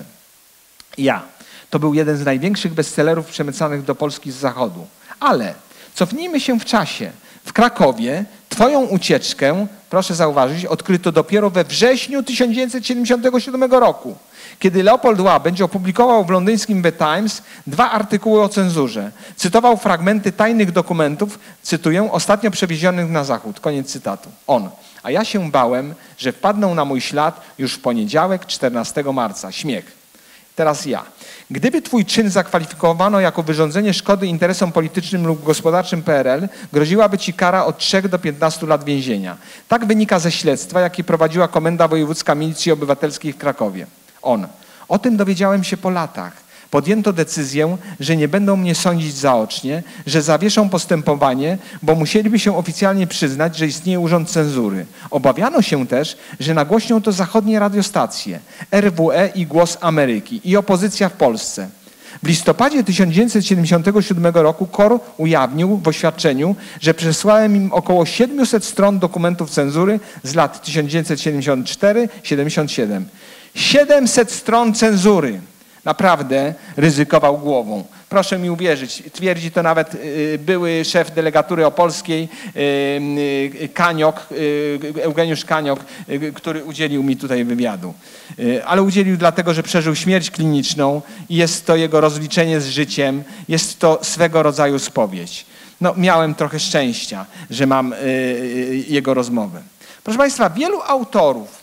[0.99, 1.23] Ja.
[1.71, 4.87] To był jeden z największych bestsellerów przemycanych do Polski z zachodu.
[5.21, 5.55] Ale
[5.95, 7.11] cofnijmy się w czasie.
[7.45, 8.25] W Krakowie
[8.57, 14.17] Twoją ucieczkę, proszę zauważyć, odkryto dopiero we wrześniu 1977 roku,
[14.59, 19.11] kiedy Leopold Ła będzie opublikował w londyńskim The Times dwa artykuły o cenzurze.
[19.37, 23.61] Cytował fragmenty tajnych dokumentów, cytuję, ostatnio przewiezionych na zachód.
[23.61, 24.31] Koniec cytatu.
[24.47, 24.71] On.
[25.03, 29.53] A ja się bałem, że wpadną na mój ślad już w poniedziałek, 14 marca.
[29.53, 30.06] Śmiech.
[30.57, 31.05] Teraz ja.
[31.51, 37.65] Gdyby twój czyn zakwalifikowano jako wyrządzenie szkody interesom politycznym lub gospodarczym PRL, groziłaby ci kara
[37.65, 39.37] od 3 do 15 lat więzienia.
[39.69, 43.87] Tak wynika ze śledztwa, jakie prowadziła Komenda Wojewódzka Milicji Obywatelskiej w Krakowie.
[44.23, 44.47] On.
[44.89, 46.46] O tym dowiedziałem się po latach.
[46.71, 53.07] Podjęto decyzję, że nie będą mnie sądzić zaocznie, że zawieszą postępowanie, bo musieliby się oficjalnie
[53.07, 54.87] przyznać, że istnieje urząd cenzury.
[55.11, 58.41] Obawiano się też, że nagłośnią to zachodnie radiostacje,
[58.73, 61.69] RWE i Głos Ameryki i opozycja w Polsce.
[62.23, 69.51] W listopadzie 1977 roku KOR ujawnił w oświadczeniu, że przesłałem im około 700 stron dokumentów
[69.51, 73.03] cenzury z lat 1974-77.
[73.55, 75.41] 700 stron cenzury
[75.87, 77.85] naprawdę ryzykował głową.
[78.09, 82.61] Proszę mi uwierzyć, twierdzi to nawet y, były szef delegatury opolskiej y,
[83.63, 84.27] y, Kaniok,
[85.03, 85.81] Eugeniusz Kaniok,
[86.35, 87.95] który udzielił mi tutaj wywiadu.
[88.67, 93.79] Ale udzielił dlatego, że przeżył śmierć kliniczną i jest to jego rozliczenie z życiem, jest
[93.79, 95.47] to swego rodzaju spowiedź.
[95.81, 97.95] No, miałem trochę szczęścia, że mam
[98.89, 99.63] jego rozmowę.
[100.05, 101.63] Proszę Państwa, wielu autorów,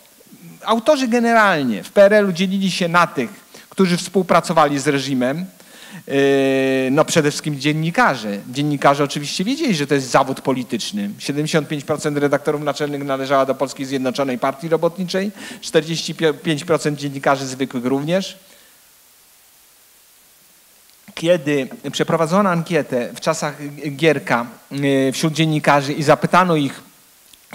[0.65, 3.42] autorzy generalnie w PRL-u dzielili się na tych,
[3.73, 5.45] którzy współpracowali z reżimem,
[6.07, 6.13] yy,
[6.91, 8.39] no przede wszystkim dziennikarze.
[8.49, 11.09] Dziennikarze oczywiście wiedzieli, że to jest zawód polityczny.
[11.19, 18.37] 75% redaktorów naczelnych należała do Polskiej Zjednoczonej Partii Robotniczej, 45% dziennikarzy zwykłych również.
[21.13, 23.57] Kiedy przeprowadzono ankietę w czasach
[23.95, 26.81] Gierka yy, wśród dziennikarzy i zapytano ich,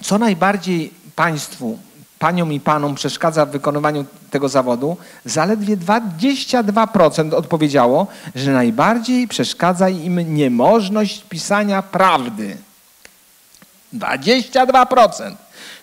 [0.03, 1.79] co najbardziej państwu
[2.19, 10.35] paniom i panom przeszkadza w wykonywaniu tego zawodu, zaledwie 22% odpowiedziało, że najbardziej przeszkadza im
[10.35, 12.57] niemożność pisania prawdy.
[13.95, 15.35] 22%.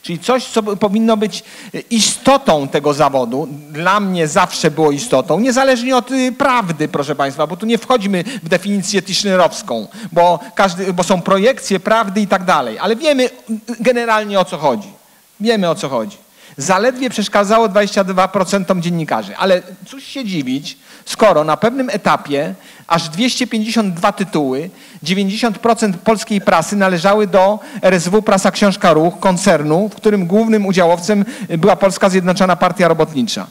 [0.01, 1.43] Czyli coś, co powinno być
[1.89, 7.57] istotą tego zawodu, dla mnie zawsze było istotą, niezależnie od y, prawdy, proszę Państwa, bo
[7.57, 12.79] tu nie wchodzimy w definicję tischnerowską, bo, każdy, bo są projekcje prawdy i tak dalej,
[12.79, 13.29] ale wiemy
[13.79, 14.87] generalnie o co chodzi.
[15.39, 16.24] Wiemy o co chodzi.
[16.57, 19.37] Zaledwie przeszkadzało 22% dziennikarzy.
[19.37, 22.55] Ale cóż się dziwić, skoro na pewnym etapie
[22.87, 24.69] aż 252 tytuły,
[25.03, 31.25] 90% polskiej prasy należały do RSW Prasa Książka Ruch, koncernu, w którym głównym udziałowcem
[31.57, 33.47] była Polska Zjednoczona Partia Robotnicza.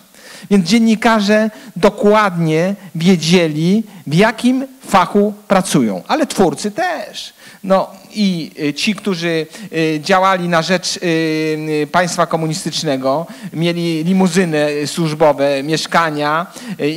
[0.50, 7.32] Więc dziennikarze dokładnie wiedzieli, w jakim fachu pracują, ale twórcy też.
[7.64, 15.62] No i y, ci, którzy y, działali na rzecz y, państwa komunistycznego, mieli limuzyny służbowe,
[15.62, 16.46] mieszkania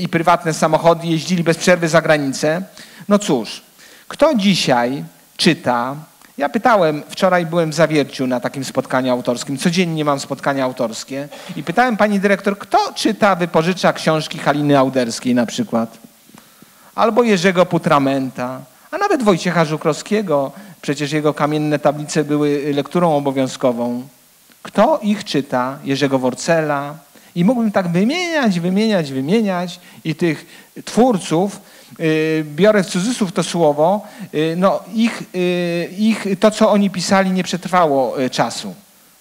[0.02, 2.62] i prywatne samochody, jeździli bez przerwy za granicę.
[3.08, 3.62] No cóż,
[4.08, 5.04] kto dzisiaj
[5.38, 5.96] czyta
[6.38, 11.64] ja pytałem, wczoraj byłem w Zawierciu na takim spotkaniu autorskim, codziennie mam spotkania autorskie i
[11.64, 15.98] pytałem pani dyrektor, kto czyta, wypożycza książki Haliny Auderskiej na przykład,
[16.96, 18.62] albo Jerzego Putramenta,
[18.92, 24.08] a nawet Wojciecha Żukrowskiego, przecież jego kamienne tablice były lekturą obowiązkową.
[24.62, 25.80] Kto ich czyta?
[25.84, 26.96] Jerzego Worcela.
[27.36, 30.46] I mógłbym tak wymieniać, wymieniać, wymieniać i tych
[30.86, 31.62] twórców,
[32.44, 37.44] biorę w cudzysłów to słowo, yy, no ich, yy, ich, to co oni pisali nie
[37.44, 38.76] przetrwało y, czasu,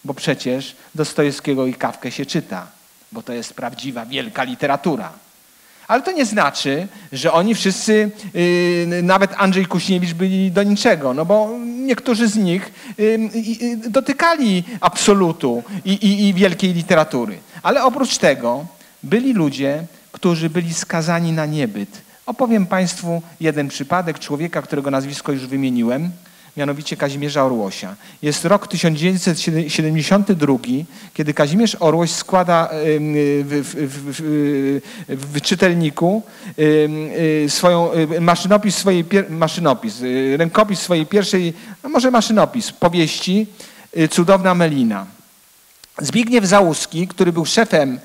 [0.05, 2.67] bo przecież Dostojewskiego i Kawkę się czyta,
[3.13, 5.13] bo to jest prawdziwa, wielka literatura.
[5.89, 8.11] Ale to nie znaczy, że oni wszyscy,
[9.03, 12.73] nawet Andrzej Kuśniewicz byli do niczego, no bo niektórzy z nich
[13.89, 17.39] dotykali absolutu i, i, i wielkiej literatury.
[17.63, 18.67] Ale oprócz tego
[19.03, 22.06] byli ludzie, którzy byli skazani na niebyt.
[22.27, 26.11] Opowiem Państwu jeden przypadek człowieka, którego nazwisko już wymieniłem
[26.57, 27.95] mianowicie Kazimierza Orłosia.
[28.23, 30.57] Jest rok 1972,
[31.15, 33.75] kiedy Kazimierz Orłoś składa w, w,
[35.09, 36.23] w, w czytelniku
[36.59, 43.47] y, swoją y, maszynopis swojej, maszynopis, y, rękopis swojej pierwszej, no może maszynopis, powieści
[44.11, 45.16] Cudowna Melina.
[45.99, 48.01] Zbigniew Załuski, który był szefem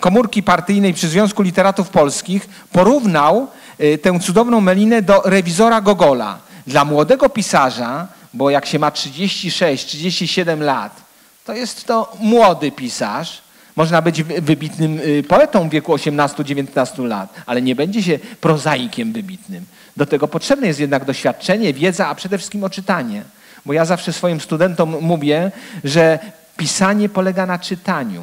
[0.00, 3.48] komórki partyjnej przy Związku Literatów Polskich, porównał
[3.80, 6.38] Y, tę cudowną melinę do rewizora Gogola.
[6.66, 11.02] Dla młodego pisarza, bo jak się ma 36-37 lat,
[11.44, 17.62] to jest to młody pisarz, Można być wybitnym y, poetą w wieku 18-19 lat, ale
[17.62, 19.64] nie będzie się prozaikiem wybitnym.
[19.96, 23.22] Do tego potrzebne jest jednak doświadczenie, wiedza, a przede wszystkim oczytanie.
[23.66, 25.50] Bo ja zawsze swoim studentom mówię,
[25.84, 26.18] że
[26.56, 28.22] pisanie polega na czytaniu.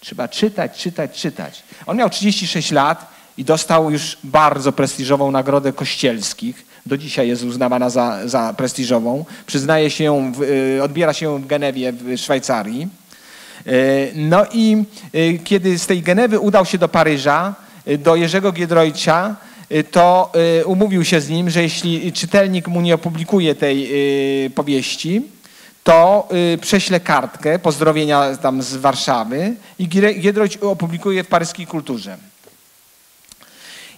[0.00, 1.62] Trzeba czytać, czytać, czytać.
[1.86, 6.66] On miał 36 lat i dostał już bardzo prestiżową nagrodę Kościelskich.
[6.86, 9.24] Do dzisiaj jest uznawana za, za prestiżową.
[9.46, 12.88] Przyznaje się ją, w, y, odbiera się ją w Genewie w Szwajcarii.
[13.66, 17.54] Y, no i y, kiedy z tej Genewy udał się do Paryża,
[17.98, 19.36] do Jerzego Giedroycia,
[19.90, 20.32] to
[20.64, 23.90] umówił się z nim, że jeśli czytelnik mu nie opublikuje tej
[24.54, 25.22] powieści,
[25.84, 26.28] to
[26.60, 32.16] prześle kartkę pozdrowienia tam z Warszawy i Giedroyć opublikuje w paryskiej kulturze.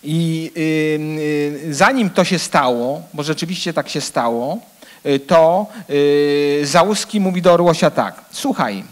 [0.04, 4.58] I y, y, zanim to się stało, bo rzeczywiście tak się stało,
[5.06, 5.66] y, to
[6.62, 8.84] Załuski mówi do Orłosia tak, słuchaj,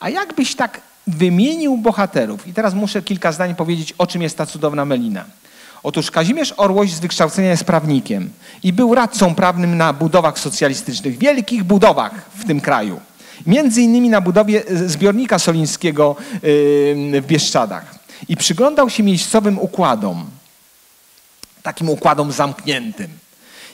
[0.00, 4.46] a jakbyś tak wymienił bohaterów, i teraz muszę kilka zdań powiedzieć, o czym jest ta
[4.46, 5.24] cudowna Melina.
[5.82, 8.30] Otóż Kazimierz Orłoś z wykształcenia jest prawnikiem
[8.62, 13.00] i był radcą prawnym na budowach socjalistycznych, wielkich budowach w tym kraju.
[13.46, 17.94] Między innymi na budowie zbiornika solińskiego w Bieszczadach.
[18.28, 20.30] I przyglądał się miejscowym układom
[21.62, 23.08] takim układom zamkniętym.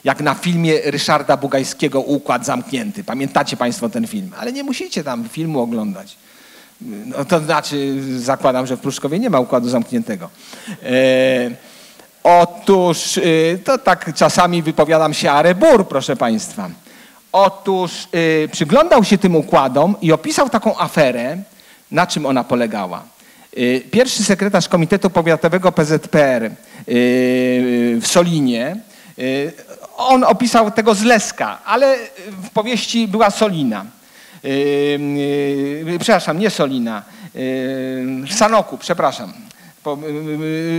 [0.04, 3.04] Jak na filmie Ryszarda Bugajskiego Układ Zamknięty.
[3.04, 4.30] Pamiętacie Państwo ten film?
[4.38, 6.16] Ale nie musicie tam filmu oglądać.
[6.80, 10.30] No, to znaczy, zakładam, że w Pruszkowie nie ma układu zamkniętego.
[10.82, 11.50] E,
[12.26, 13.22] otóż, e,
[13.58, 16.70] to tak czasami wypowiadam się arebur, proszę Państwa.
[17.32, 18.08] Otóż
[18.44, 21.36] e, przyglądał się tym układom i opisał taką aferę,
[21.90, 23.02] na czym ona polegała.
[23.56, 26.50] E, pierwszy sekretarz Komitetu Powiatowego PZPR
[26.86, 28.76] w Solinie.
[29.18, 29.52] Y,
[29.96, 31.96] on opisał tego z Leska, ale
[32.42, 33.84] w powieści była Solina.
[34.44, 34.48] Y,
[35.88, 37.02] y, przepraszam, nie Solina.
[38.30, 39.32] Sanoku, przepraszam.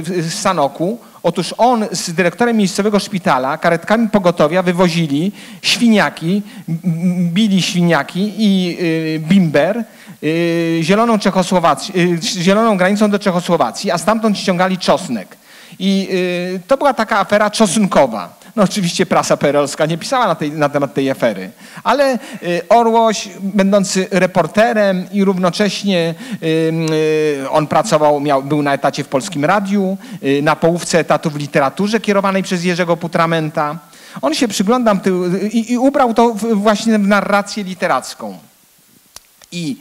[0.03, 0.99] W Sanoku.
[1.24, 5.32] Otóż on z dyrektorem miejscowego szpitala karetkami pogotowia wywozili
[5.62, 6.41] świniaki,
[7.34, 8.78] bili świniaki i
[9.20, 9.84] bimber
[10.82, 11.18] zieloną,
[12.22, 15.38] zieloną granicą do Czechosłowacji, a stamtąd ściągali czosnek.
[15.80, 18.37] I y, to była taka afera czosnkowa.
[18.58, 21.51] No oczywiście prasa perolska nie pisała na, tej, na, temat tej afery,
[21.84, 29.08] ale y, Orłoś, będący reporterem i równocześnie y, on pracował, miał, był na etacie w
[29.08, 29.97] Polskim Radiu,
[30.41, 33.78] na połówce etatu w literaturze kierowanej przez Jerzego Putramenta.
[34.22, 34.95] On się przyglądał
[35.51, 38.38] i, i ubrał to właśnie w narrację literacką.
[39.51, 39.78] I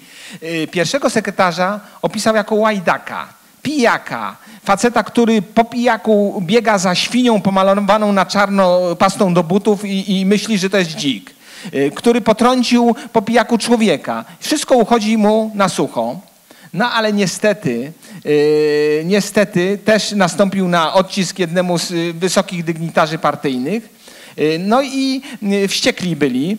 [0.70, 3.28] pierwszego sekretarza opisał jako łajdaka,
[3.62, 4.36] pijaka,
[4.66, 10.26] faceta, który po pijaku biega za świnią pomalowaną na czarno pastą do butów i, i
[10.26, 11.34] myśli, że to jest dzik,
[11.74, 14.24] y, który potrącił po pijaku człowieka.
[14.40, 16.20] Wszystko uchodzi mu na sucho.
[16.72, 17.92] No ale niestety,
[18.24, 23.88] yy, niestety też nastąpił na odcisk jednemu z y, wysokich dygnitarzy partyjnych.
[24.38, 25.22] Y, no i
[25.68, 26.58] wściekli byli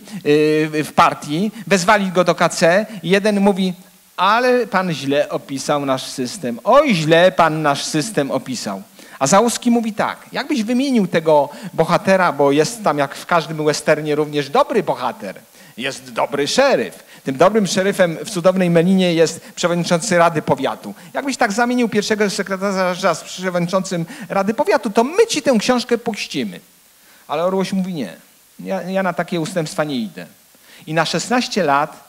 [0.83, 2.85] w partii, wezwali go do KC.
[3.03, 3.73] Jeden mówi,
[4.17, 6.59] ale pan źle opisał nasz system.
[6.63, 8.81] Oj, źle pan nasz system opisał.
[9.19, 14.15] A Załuski mówi tak, jakbyś wymienił tego bohatera, bo jest tam jak w każdym westernie
[14.15, 15.35] również dobry bohater,
[15.77, 17.03] jest dobry szeryf.
[17.23, 20.93] Tym dobrym szeryfem w cudownej Melinie jest przewodniczący Rady Powiatu.
[21.13, 26.59] Jakbyś tak zamienił pierwszego sekretarza z przewodniczącym Rady Powiatu, to my ci tę książkę puścimy.
[27.27, 28.13] Ale Orłoś mówi nie.
[28.59, 30.25] Ja, ja na takie ustępstwa nie idę.
[30.87, 32.06] I na 16 lat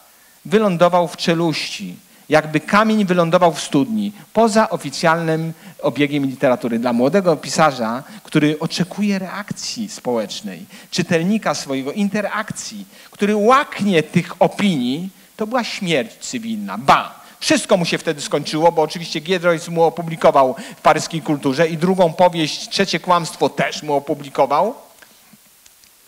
[0.49, 1.97] wylądował w czeluści,
[2.29, 6.79] jakby kamień wylądował w studni, poza oficjalnym obiegiem literatury.
[6.79, 15.47] Dla młodego pisarza, który oczekuje reakcji społecznej, czytelnika swojego, interakcji, który łaknie tych opinii, to
[15.47, 16.79] była śmierć cywilna.
[16.79, 17.19] Ba!
[17.41, 22.13] Wszystko mu się wtedy skończyło, bo oczywiście Giedroyc mu opublikował w paryskiej kulturze i drugą
[22.13, 24.75] powieść, Trzecie Kłamstwo też mu opublikował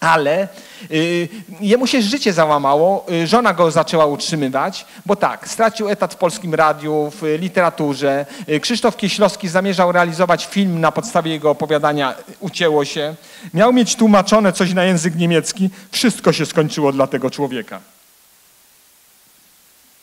[0.01, 0.49] ale
[0.91, 1.29] y,
[1.61, 6.55] jemu się życie załamało, y, żona go zaczęła utrzymywać, bo tak, stracił etat w Polskim
[6.55, 8.27] Radiu, w literaturze.
[8.49, 13.15] Y, Krzysztof Kieślowski zamierzał realizować film na podstawie jego opowiadania, ucięło się.
[13.55, 15.71] Miał mieć tłumaczone coś na język niemiecki.
[15.91, 17.81] Wszystko się skończyło dla tego człowieka.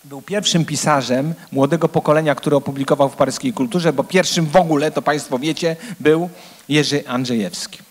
[0.03, 5.01] Był pierwszym pisarzem młodego pokolenia, który opublikował w paryskiej kulturze, bo pierwszym w ogóle, to
[5.01, 6.29] Państwo wiecie, był
[6.69, 7.86] Jerzy Andrzejewski.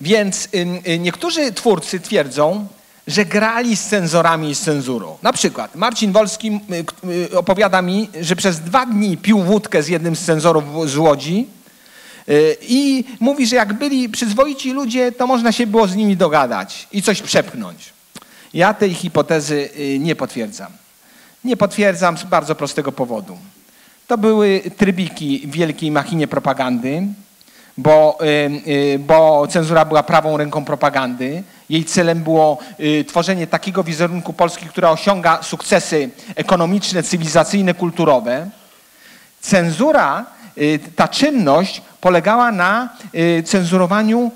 [0.00, 0.48] Więc
[0.88, 2.66] y, niektórzy twórcy twierdzą,
[3.06, 5.18] że grali z cenzorami i z cenzurą.
[5.22, 6.60] Na przykład Marcin Wolski
[7.04, 10.96] y, y, opowiada mi, że przez dwa dni pił wódkę z jednym z cenzorów z
[10.96, 11.46] Łodzi
[12.62, 17.02] i mówi, że jak byli przyzwoici ludzie, to można się było z nimi dogadać i
[17.02, 17.92] coś przepchnąć.
[18.54, 19.68] Ja tej hipotezy
[19.98, 20.72] nie potwierdzam.
[21.44, 23.38] Nie potwierdzam z bardzo prostego powodu.
[24.06, 27.02] To były trybiki w wielkiej machinie propagandy,
[27.78, 31.42] bo, y, y, bo cenzura była prawą ręką propagandy.
[31.70, 38.50] Jej celem było y, tworzenie takiego wizerunku Polski, która osiąga sukcesy ekonomiczne, cywilizacyjne, kulturowe.
[39.40, 40.26] Cenzura,
[40.96, 42.88] ta czynność polegała na
[43.44, 44.30] cenzurowaniu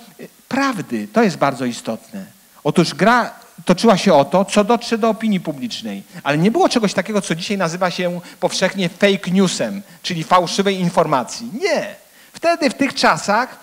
[0.48, 1.08] prawdy.
[1.12, 2.24] To jest bardzo istotne.
[2.64, 3.30] Otóż gra
[3.64, 6.02] toczyła się o to, co dotrze do opinii publicznej.
[6.22, 11.50] Ale nie było czegoś takiego, co dzisiaj nazywa się powszechnie fake newsem, czyli fałszywej informacji.
[11.60, 12.01] Nie.
[12.42, 13.58] Wtedy, w tych czasach,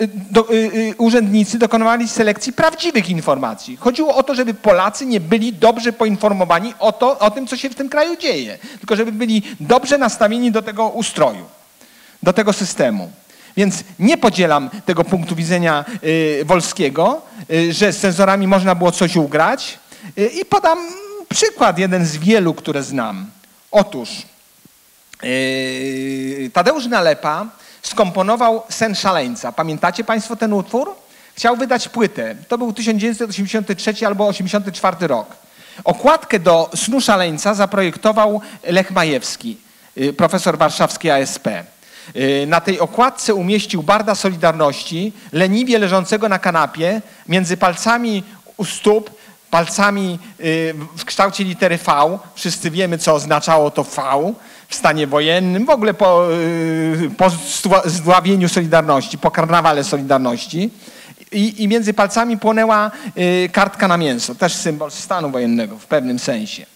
[0.00, 3.76] y, do, y, y, urzędnicy dokonywali selekcji prawdziwych informacji.
[3.76, 7.70] Chodziło o to, żeby Polacy nie byli dobrze poinformowani o, to, o tym, co się
[7.70, 11.44] w tym kraju dzieje, tylko żeby byli dobrze nastawieni do tego ustroju,
[12.22, 13.10] do tego systemu.
[13.56, 19.16] Więc nie podzielam tego punktu widzenia y, Wolskiego, y, że z cenzorami można było coś
[19.16, 19.78] ugrać.
[20.18, 20.78] Y, I podam
[21.28, 23.30] przykład, jeden z wielu, które znam.
[23.70, 24.08] Otóż
[26.52, 27.46] Tadeusz Nalepa
[27.88, 29.52] skomponował Sen Szaleńca.
[29.52, 30.94] Pamiętacie Państwo ten utwór?
[31.34, 32.34] Chciał wydać płytę.
[32.48, 35.36] To był 1983 albo 1984 rok.
[35.84, 39.56] Okładkę do Snu Szaleńca zaprojektował Lech Majewski,
[40.16, 41.46] profesor warszawski ASP.
[42.16, 48.22] Y, na tej okładce umieścił barda Solidarności, leniwie leżącego na kanapie, między palcami
[48.56, 49.10] u stóp,
[49.50, 52.18] palcami y, w kształcie litery V.
[52.34, 54.34] Wszyscy wiemy, co oznaczało to V
[54.68, 57.30] w stanie wojennym, w ogóle po, y, po
[57.84, 60.70] zdławieniu Solidarności, po karnawale Solidarności.
[61.32, 62.90] I, I, między palcami płonęła
[63.52, 66.66] kartka na mięso, też symbol stanu wojennego w pewnym sensie.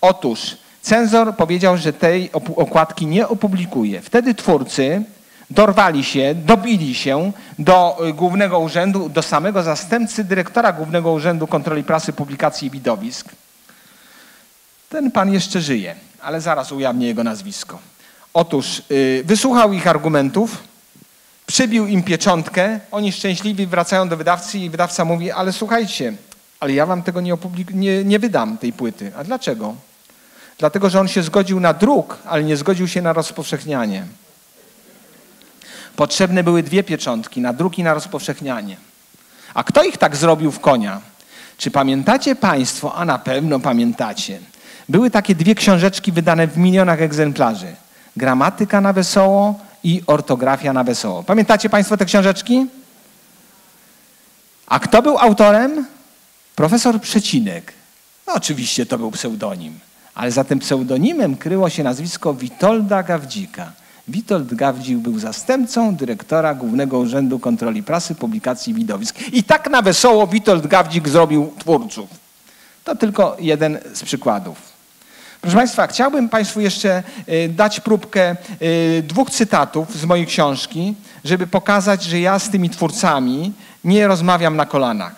[0.00, 4.00] Otóż Cenzor powiedział, że tej okładki nie opublikuje.
[4.00, 5.02] Wtedy twórcy
[5.50, 11.84] dorwali się, dobili się do y, Głównego Urzędu, do samego zastępcy dyrektora Głównego Urzędu Kontroli
[11.84, 13.28] Prasy, Publikacji i Widowisk.
[14.88, 17.78] Ten pan jeszcze żyje, ale zaraz ujawnię jego nazwisko.
[18.34, 20.56] Otóż yy, wysłuchał ich argumentów,
[21.46, 26.12] przybił im pieczątkę, oni szczęśliwi wracają do wydawcy i wydawca mówi, ale słuchajcie,
[26.60, 27.36] ale ja wam tego nie,
[27.74, 29.12] nie, nie wydam, tej płyty.
[29.16, 29.74] A dlaczego?
[30.58, 34.06] Dlatego, że on się zgodził na druk, ale nie zgodził się na rozpowszechnianie.
[35.96, 38.76] Potrzebne były dwie pieczątki, na druk i na rozpowszechnianie.
[39.54, 41.00] A kto ich tak zrobił w konia?
[41.58, 44.40] Czy pamiętacie Państwo, a na pewno pamiętacie,
[44.90, 47.74] były takie dwie książeczki wydane w milionach egzemplarzy.
[48.16, 51.22] Gramatyka na wesoło i ortografia na wesoło.
[51.22, 52.66] Pamiętacie Państwo te książeczki?
[54.66, 55.86] A kto był autorem?
[56.56, 57.72] Profesor Przecinek.
[58.26, 59.78] No, oczywiście to był pseudonim.
[60.14, 63.72] Ale za tym pseudonimem kryło się nazwisko Witolda Gawdzika.
[64.08, 69.18] Witold Gawdzik był zastępcą dyrektora Głównego Urzędu Kontroli Prasy, Publikacji i Widowisk.
[69.32, 72.08] I tak na wesoło Witold Gawdzik zrobił twórców.
[72.84, 74.69] To tylko jeden z przykładów.
[75.40, 81.46] Proszę Państwa, chciałbym Państwu jeszcze y, dać próbkę y, dwóch cytatów z mojej książki, żeby
[81.46, 83.52] pokazać, że ja z tymi twórcami
[83.84, 85.14] nie rozmawiam na kolanach.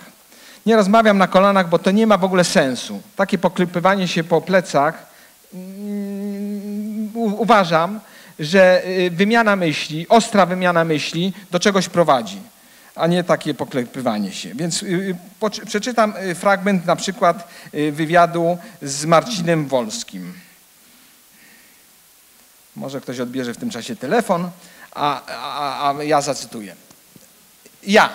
[0.66, 3.00] Nie rozmawiam na kolanach, bo to nie ma w ogóle sensu.
[3.16, 5.06] Takie poklepywanie się po plecach
[5.54, 8.00] mm, uważam,
[8.38, 12.40] że y, wymiana myśli, ostra wymiana myśli do czegoś prowadzi,
[12.96, 14.54] a nie takie poklepywanie się.
[14.54, 17.48] Więc y, y, przeczytam fragment na przykład
[17.92, 20.32] wywiadu z Marcinem Wolskim.
[22.76, 24.50] Może ktoś odbierze w tym czasie telefon,
[24.92, 26.76] a, a, a ja zacytuję.
[27.86, 28.10] Ja,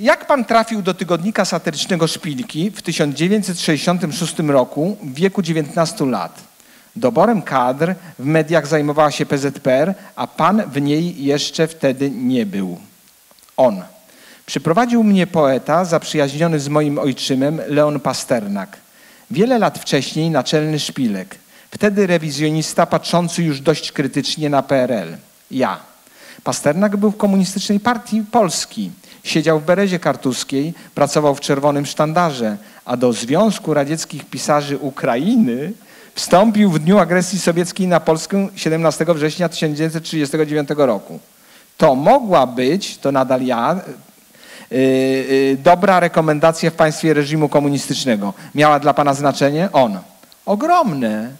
[0.00, 6.40] jak pan trafił do tygodnika satyrycznego Szpilki w 1966 roku w wieku 19 lat?
[6.96, 12.80] Doborem kadr w mediach zajmowała się PZPR, a pan w niej jeszcze wtedy nie był.
[13.56, 13.82] On.
[14.50, 18.76] Przyprowadził mnie poeta zaprzyjaźniony z moim ojczymem Leon Pasternak.
[19.30, 21.36] Wiele lat wcześniej naczelny Szpilek.
[21.70, 25.16] Wtedy rewizjonista patrzący już dość krytycznie na PRL.
[25.50, 25.80] Ja.
[26.44, 28.90] Pasternak był w Komunistycznej Partii Polski.
[29.24, 35.72] Siedział w Berezie Kartuskiej, pracował w Czerwonym Sztandarze, a do Związku Radzieckich Pisarzy Ukrainy
[36.14, 41.20] wstąpił w dniu agresji sowieckiej na Polskę 17 września 1939 roku.
[41.76, 43.80] To mogła być, to nadal ja,
[45.58, 48.34] dobra rekomendacja w państwie reżimu komunistycznego.
[48.54, 49.68] Miała dla pana znaczenie?
[49.72, 49.98] On.
[50.46, 51.30] Ogromne.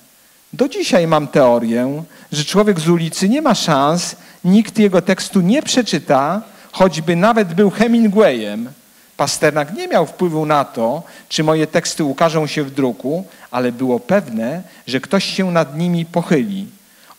[0.53, 2.03] Do dzisiaj mam teorię,
[2.33, 7.71] że człowiek z ulicy nie ma szans, nikt jego tekstu nie przeczyta, choćby nawet był
[7.71, 8.69] Hemingwayem,
[9.17, 14.01] Pasternak nie miał wpływu na to, czy moje teksty ukażą się w druku, ale było
[14.01, 16.67] pewne, że ktoś się nad nimi pochyli.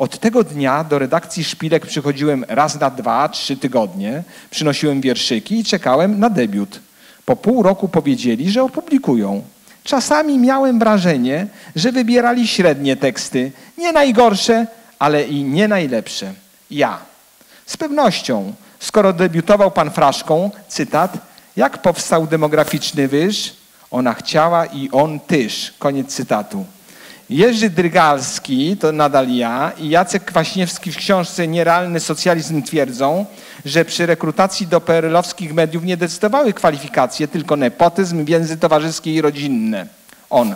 [0.02, 5.64] Od tego dnia do redakcji Szpilek przychodziłem raz na dwa, trzy tygodnie, przynosiłem wierszyki i
[5.64, 6.80] czekałem na debiut.
[7.26, 9.42] Po pół roku powiedzieli, że opublikują.
[9.84, 14.68] Czasami miałem wrażenie, że wybierali średnie teksty, nie najgorsze,
[15.00, 16.34] ale i nie najlepsze.
[16.72, 17.00] Ja.
[17.66, 21.18] Z pewnością, skoro debiutował pan Fraszką, cytat,
[21.56, 23.54] jak powstał demograficzny wyż?
[23.92, 25.74] Ona chciała i on tyż.
[25.80, 26.66] Koniec cytatu.
[27.32, 33.26] Jerzy Drygalski, to nadal ja, i Jacek Kwaśniewski w książce Nierealny socjalizm twierdzą,
[33.66, 39.88] że przy rekrutacji do PRL-owskich mediów nie decydowały kwalifikacje, tylko nepotyzm, więzy towarzyskie i rodzinne.
[40.30, 40.56] On.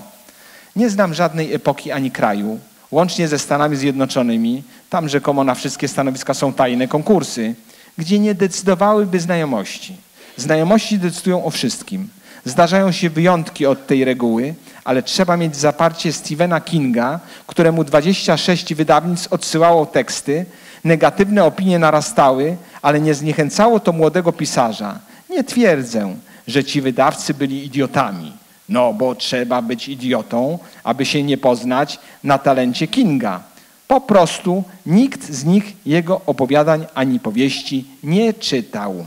[0.76, 2.60] Nie znam żadnej epoki ani kraju,
[2.92, 7.56] łącznie ze Stanami Zjednoczonymi, tam rzekomo na wszystkie stanowiska są tajne konkursy,
[7.98, 9.96] gdzie nie decydowałyby znajomości.
[10.38, 12.08] Znajomości decydują o wszystkim.
[12.46, 19.34] Zdarzają się wyjątki od tej reguły, ale trzeba mieć zaparcie Stephena Kinga, któremu 26 wydawnictw
[19.34, 20.46] odsyłało teksty,
[20.84, 25.00] negatywne opinie narastały, ale nie zniechęcało to młodego pisarza.
[25.30, 26.16] Nie twierdzę,
[26.48, 28.34] że ci wydawcy byli idiotami.
[28.70, 33.44] No, bo trzeba być idiotą, aby się nie poznać na talencie Kinga.
[33.88, 39.06] Po prostu nikt z nich jego opowiadań ani powieści nie czytał.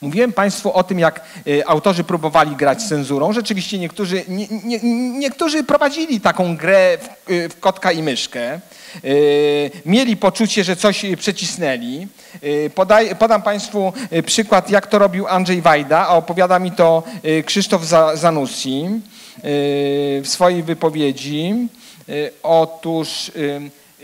[0.00, 3.32] Mówiłem Państwu o tym, jak y, autorzy próbowali grać z cenzurą.
[3.32, 4.78] Rzeczywiście niektórzy, nie, nie,
[5.18, 8.60] niektórzy prowadzili taką grę w, y, w kotka i myszkę.
[9.04, 12.06] Y, mieli poczucie, że coś przecisnęli.
[12.74, 13.92] Podaj, podam Państwu
[14.26, 17.02] przykład, jak to robił Andrzej Wajda, a opowiada mi to
[17.46, 17.82] Krzysztof
[18.14, 18.86] Zanussi
[20.22, 21.54] w swojej wypowiedzi.
[22.42, 23.30] Otóż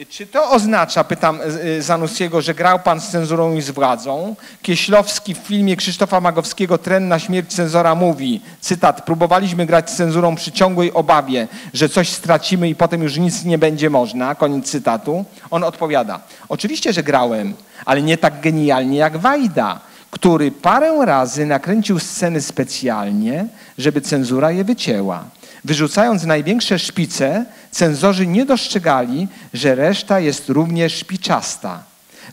[0.08, 4.36] czy to oznacza, pytam y, Zanussiego, że grał pan z cenzurą i z władzą?
[4.62, 10.34] Kieślowski w filmie Krzysztofa Magowskiego Tren na śmierć cenzora mówi, cytat, próbowaliśmy grać z cenzurą
[10.36, 15.24] przy ciągłej obawie, że coś stracimy i potem już nic nie będzie można, koniec cytatu.
[15.50, 19.80] On odpowiada, oczywiście, że grałem, ale nie tak genialnie jak Wajda,
[20.10, 23.46] który parę razy nakręcił sceny specjalnie,
[23.78, 25.24] żeby cenzura je wycięła.
[25.64, 31.82] Wyrzucając największe szpice, cenzorzy nie dostrzegali, że reszta jest również szpiczasta.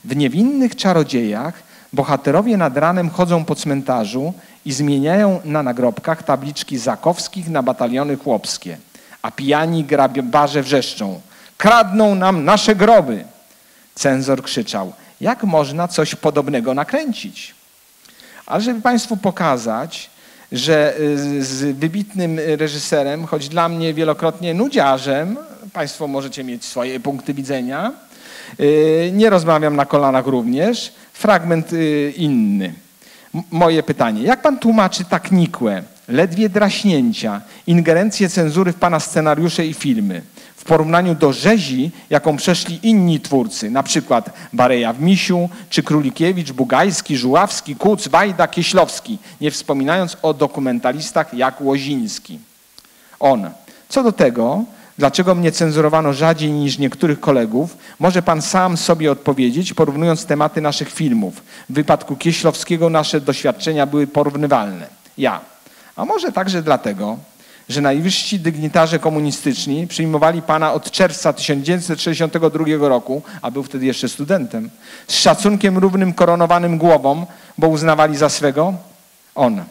[0.06, 1.64] W niewinnych czarodziejach
[1.94, 4.34] bohaterowie nad ranem chodzą po cmentarzu
[4.66, 8.78] i zmieniają na nagrobkach tabliczki zakowskich na bataliony chłopskie,
[9.22, 11.22] a pijani grabarze wrzeszczą.
[11.58, 13.26] Kradną nam nasze groby.
[13.96, 17.56] Cenzor krzyczał, jak można coś podobnego nakręcić?
[18.46, 20.10] Ale żeby Państwu pokazać,
[20.52, 25.38] że y, z wybitnym reżyserem, choć dla mnie wielokrotnie nudziarzem,
[25.74, 27.94] Państwo możecie mieć swoje punkty widzenia,
[28.60, 32.74] y, nie rozmawiam na kolanach również, fragment y, inny.
[33.52, 39.74] Moje pytanie, jak Pan tłumaczy tak nikłe, ledwie draśnięcia, ingerencje cenzury w Pana scenariusze i
[39.74, 40.22] filmy?
[40.68, 47.18] Porównaniu do rzezi, jaką przeszli inni twórcy, na przykład Bareja w Misiu, czy Królikiewicz, Bugajski,
[47.18, 52.40] Żuławski, Kuc, Wajda, Kieślowski, nie wspominając o dokumentalistach jak Łoziński.
[53.20, 53.50] On.
[53.90, 54.64] Co do tego,
[54.98, 60.90] dlaczego mnie cenzurowano rzadziej niż niektórych kolegów, może pan sam sobie odpowiedzieć, porównując tematy naszych
[60.94, 61.44] filmów.
[61.70, 64.88] W wypadku Kieślowskiego nasze doświadczenia były porównywalne.
[65.18, 65.40] Ja.
[65.96, 67.18] A może także dlatego,
[67.70, 74.70] że najwyżsi dygnitarze komunistyczni przyjmowali pana od czerwca 1962 roku, a był wtedy jeszcze studentem,
[75.08, 77.26] z szacunkiem równym koronowanym głową,
[77.58, 78.74] bo uznawali za swego
[79.36, 79.64] on.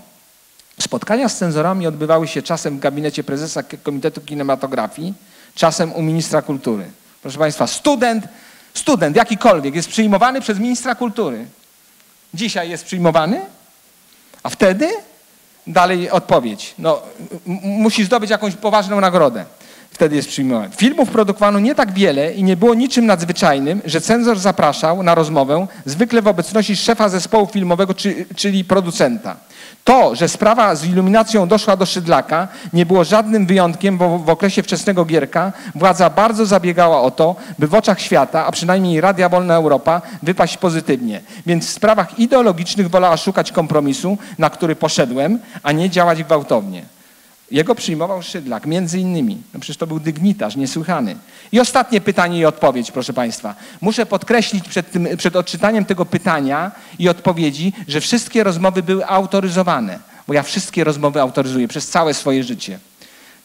[0.80, 5.14] Spotkania z cenzorami odbywały się czasem w gabinecie prezesa Komitetu Kinematografii,
[5.54, 6.84] czasem u ministra kultury.
[7.22, 8.24] Proszę Państwa, student,
[8.74, 11.46] student jakikolwiek jest przyjmowany przez ministra kultury.
[12.34, 13.40] Dzisiaj jest przyjmowany,
[14.42, 14.88] a wtedy
[15.66, 16.74] Dalej odpowiedź.
[16.78, 17.02] No,
[17.62, 19.44] musi zdobyć jakąś poważną nagrodę.
[19.90, 20.68] Wtedy jest przyjmowany.
[20.76, 25.66] Filmów produkowano nie tak wiele i nie było niczym nadzwyczajnym, że cenzor zapraszał na rozmowę,
[25.84, 27.94] zwykle w obecności szefa zespołu filmowego,
[28.36, 29.36] czyli producenta.
[29.86, 34.62] To, że sprawa z iluminacją doszła do Szydlaka, nie było żadnym wyjątkiem, bo w okresie
[34.62, 39.54] wczesnego Gierka władza bardzo zabiegała o to, by w oczach świata, a przynajmniej Radia Wolna
[39.54, 41.20] Europa, wypaść pozytywnie.
[41.46, 46.95] Więc w sprawach ideologicznych wolała szukać kompromisu, na który poszedłem, a nie działać gwałtownie.
[47.50, 49.42] Jego przyjmował Szydlak, między innymi.
[49.54, 51.16] No przecież to był dygnitarz, niesłychany.
[51.52, 53.54] I ostatnie pytanie i odpowiedź, proszę Państwa.
[53.80, 59.98] Muszę podkreślić przed, tym, przed odczytaniem tego pytania i odpowiedzi, że wszystkie rozmowy były autoryzowane,
[60.28, 62.78] bo ja wszystkie rozmowy autoryzuję przez całe swoje życie.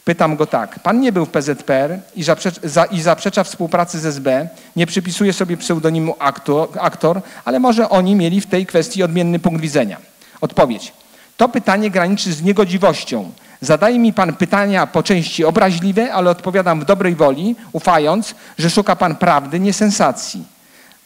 [0.06, 0.80] Pytam go tak.
[0.80, 2.24] Pan nie był w PZPR i
[2.64, 8.16] za, i zaprzecza współpracy z SB, nie przypisuje sobie pseudonimu aktor, aktor, ale może oni
[8.16, 9.98] mieli w tej kwestii odmienny punkt widzenia.
[10.42, 10.94] Odpowiedź.
[11.42, 13.32] To pytanie graniczy z niegodziwością
[13.62, 18.96] Zadaje mi Pan pytania po części obraźliwe, ale odpowiadam w dobrej woli, ufając, że szuka
[18.96, 20.44] Pan prawdy, nie sensacji.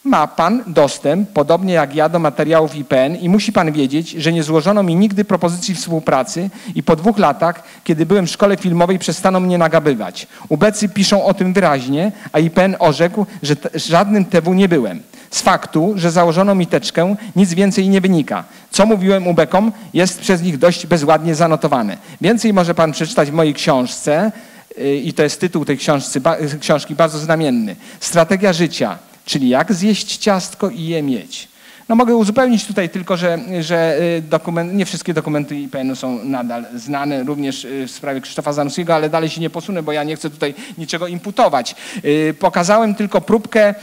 [0.04, 4.42] Ma pan dostęp, podobnie jak ja, do materiałów IPN i musi pan wiedzieć, że nie
[4.42, 9.40] złożono mi nigdy propozycji współpracy i po dwóch latach, kiedy byłem w szkole filmowej, przestano
[9.40, 10.26] mnie nagabywać.
[10.48, 15.02] Ubecy piszą o tym wyraźnie, a IPN orzekł, że żadnym TW nie byłem.
[15.30, 18.44] Z faktu, że założono mi teczkę, nic więcej nie wynika.
[18.70, 21.96] Co mówiłem ubekom, jest przez nich dość bezładnie zanotowane.
[22.20, 24.32] Więcej może pan przeczytać w mojej książce,
[24.78, 26.20] y, i to jest tytuł tej książki,
[26.60, 27.76] książki bardzo znamienny.
[28.00, 31.48] Strategia życia czyli jak zjeść ciastko i je mieć.
[31.88, 36.66] No mogę uzupełnić tutaj tylko, że, że y, dokument, nie wszystkie dokumenty IPN-u są nadal
[36.74, 40.16] znane, również y, w sprawie Krzysztofa Zanussiego, ale dalej się nie posunę, bo ja nie
[40.16, 41.74] chcę tutaj niczego imputować.
[42.04, 43.74] Y, pokazałem tylko próbkę,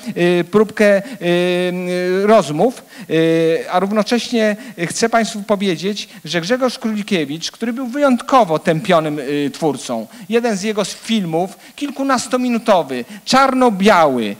[0.52, 1.02] próbkę
[2.24, 2.84] rozmów,
[3.72, 4.56] a równocześnie
[4.88, 9.20] chcę Państwu powiedzieć, że Grzegorz Królikiewicz, który był wyjątkowo tępionym
[9.54, 14.36] twórcą, jeden z jego filmów, kilkunastominutowy, czarno-biały,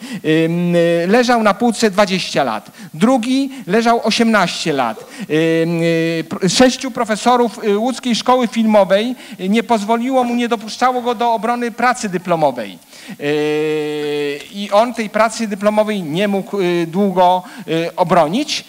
[1.08, 2.72] leżał na półce 20 lat.
[2.94, 5.06] Drugi leżał 18 lat.
[5.30, 9.16] Y, sześciu profesorów y, łódzkiej szkoły filmowej
[9.50, 12.78] nie pozwoliło mu, nie dopuszczało go do obrony pracy dyplomowej.
[13.20, 17.44] Y, I on tej pracy dyplomowej nie mógł długo
[17.96, 18.66] obronić.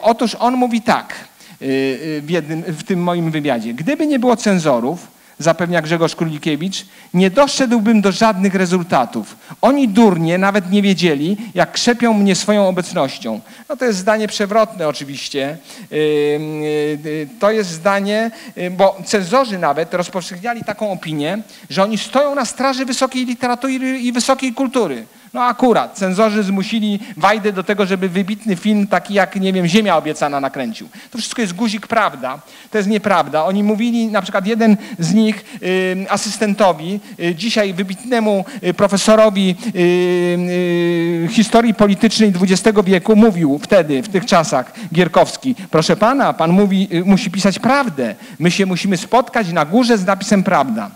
[0.00, 1.14] Otóż on mówi tak
[1.60, 3.74] w, jednym, w tym moim wywiadzie.
[3.74, 9.36] Gdyby nie było cenzorów, zapewnia Grzegorz Królikiewicz, nie doszedłbym do żadnych rezultatów.
[9.60, 13.40] Oni durnie nawet nie wiedzieli, jak krzepią mnie swoją obecnością.
[13.68, 15.58] No to jest zdanie przewrotne oczywiście.
[15.90, 15.98] Yy,
[17.04, 22.44] yy, to jest zdanie, yy, bo cenzorzy nawet rozpowszechniali taką opinię, że oni stoją na
[22.44, 25.06] straży wysokiej literatury i wysokiej kultury.
[25.34, 29.96] No akurat, cenzorzy zmusili Wajdę do tego, żeby wybitny film taki jak, nie wiem, Ziemia
[29.96, 30.88] obiecana nakręcił.
[31.10, 32.40] To wszystko jest guzik prawda.
[32.70, 33.44] To jest nieprawda.
[33.44, 39.78] Oni mówili, na przykład jeden z nich y, asystentowi, y, dzisiaj wybitnemu y, profesorowi y,
[39.78, 46.88] y, historii politycznej XX wieku mówił wtedy, w tych czasach, Gierkowski, proszę pana, pan mówi,
[46.92, 48.14] y, musi pisać prawdę.
[48.38, 50.90] My się musimy spotkać na górze z napisem prawda.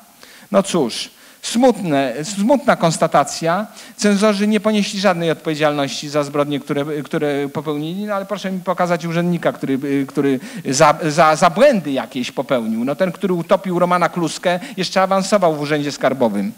[0.53, 1.11] No cóż,
[1.45, 3.66] Smutne, smutna konstatacja.
[3.97, 9.07] Cenzorzy nie ponieśli żadnej odpowiedzialności za zbrodnie, które, które popełnili, no ale proszę mi pokazać
[9.07, 12.84] urzędnika, który, który za, za, za błędy jakieś popełnił.
[12.84, 16.53] No ten, który utopił Romana Kluskę, jeszcze awansował w urzędzie skarbowym.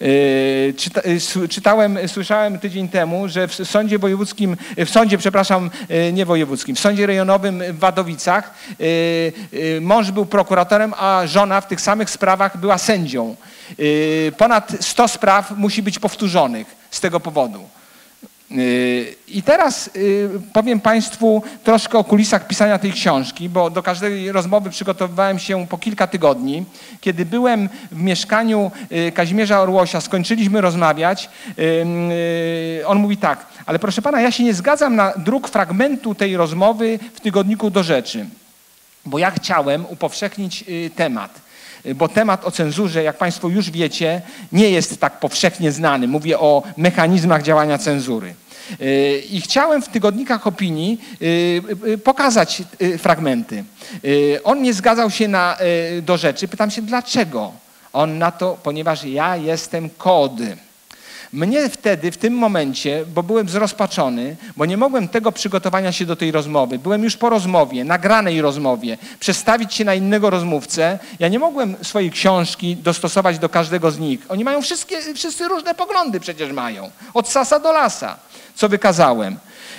[0.00, 1.00] Yy, czyta,
[1.36, 6.76] yy, czytałem, słyszałem tydzień temu, że w sądzie wojewódzkim, w sądzie, przepraszam, yy, nie wojewódzkim,
[6.76, 8.54] w sądzie rejonowym w Wadowicach
[9.80, 13.36] mąż był prokuratorem, a żona w tych samych sprawach była sędzią.
[14.38, 17.68] Ponad 100 spraw musi być powtórzonych z tego powodu.
[19.28, 24.70] I teraz y, powiem Państwu troszkę o kulisach pisania tej książki, bo do każdej rozmowy
[24.70, 26.64] przygotowywałem się po kilka tygodni.
[27.00, 34.02] Kiedy byłem w mieszkaniu y, Kazimierza Orłosia, skończyliśmy rozmawiać, y, on mówi tak, ale proszę
[34.02, 38.26] Pana, ja się nie zgadzam na druk fragmentu tej rozmowy w tygodniku do rzeczy,
[39.06, 40.64] bo ja chciałem upowszechnić
[40.96, 41.44] temat
[41.94, 46.08] bo temat o cenzurze, jak Państwo już wiecie, nie jest tak powszechnie znany.
[46.08, 48.34] Mówię o mechanizmach działania cenzury.
[48.80, 52.62] Y, I chciałem w tygodnikach opinii y, y, pokazać
[52.98, 53.64] fragmenty.
[54.44, 55.56] On nie zgadzał się na,
[56.02, 56.48] do rzeczy.
[56.48, 57.52] Pytam się, dlaczego?
[57.92, 60.56] On na to, ponieważ ja jestem kody.
[61.34, 66.16] Mnie wtedy, w tym momencie, bo byłem zrozpaczony, bo nie mogłem tego przygotowania się do
[66.16, 71.38] tej rozmowy, byłem już po rozmowie, nagranej rozmowie, przestawić się na innego rozmówcę, ja nie
[71.38, 74.20] mogłem swojej książki dostosować do każdego z nich.
[74.28, 78.16] Oni mają wszystkie, wszyscy różne poglądy przecież mają, od sasa do lasa,
[78.54, 79.36] co wykazałem.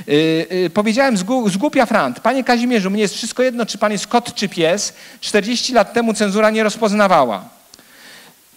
[0.07, 1.23] Yy, yy, powiedziałem z,
[1.57, 4.93] głupia frant, panie Kazimierzu, mnie jest wszystko jedno, czy pan jest kot, czy pies.
[5.21, 7.43] 40 lat temu cenzura nie rozpoznawała.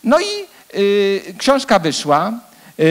[0.05, 0.24] No i
[0.74, 2.47] yy, książka wyszła.
[2.78, 2.84] Yy,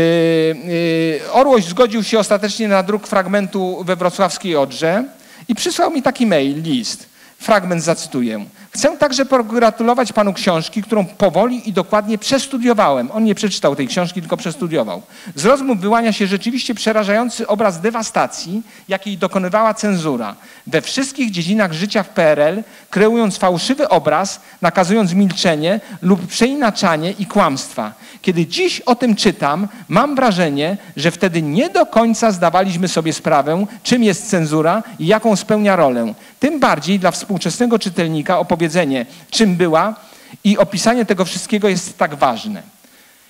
[1.23, 5.03] yy, Orłoś zgodził się ostatecznie na druk fragmentu we wrocławskiej Odrze
[5.47, 7.09] i przysłał mi taki mail, list.
[7.39, 8.45] Fragment zacytuję.
[8.71, 13.11] Chcę także pogratulować panu książki, którą powoli i dokładnie przestudiowałem.
[13.11, 15.01] On nie przeczytał tej książki, tylko przestudiował.
[15.35, 20.35] Z rozmów wyłania się rzeczywiście przerażający obraz dewastacji, jakiej dokonywała cenzura
[20.67, 27.93] we wszystkich dziedzinach życia w PRL, kreując fałszywy obraz, nakazując milczenie lub przeinaczanie i kłamstwa.
[28.21, 33.65] Kiedy dziś o tym czytam, mam wrażenie, że wtedy nie do końca zdawaliśmy sobie sprawę,
[33.83, 36.13] czym jest cenzura i jaką spełnia rolę.
[36.39, 39.95] Tym bardziej dla współczesnego czytelnika opowiedzenie, czym była
[40.43, 42.61] i opisanie tego wszystkiego jest tak ważne.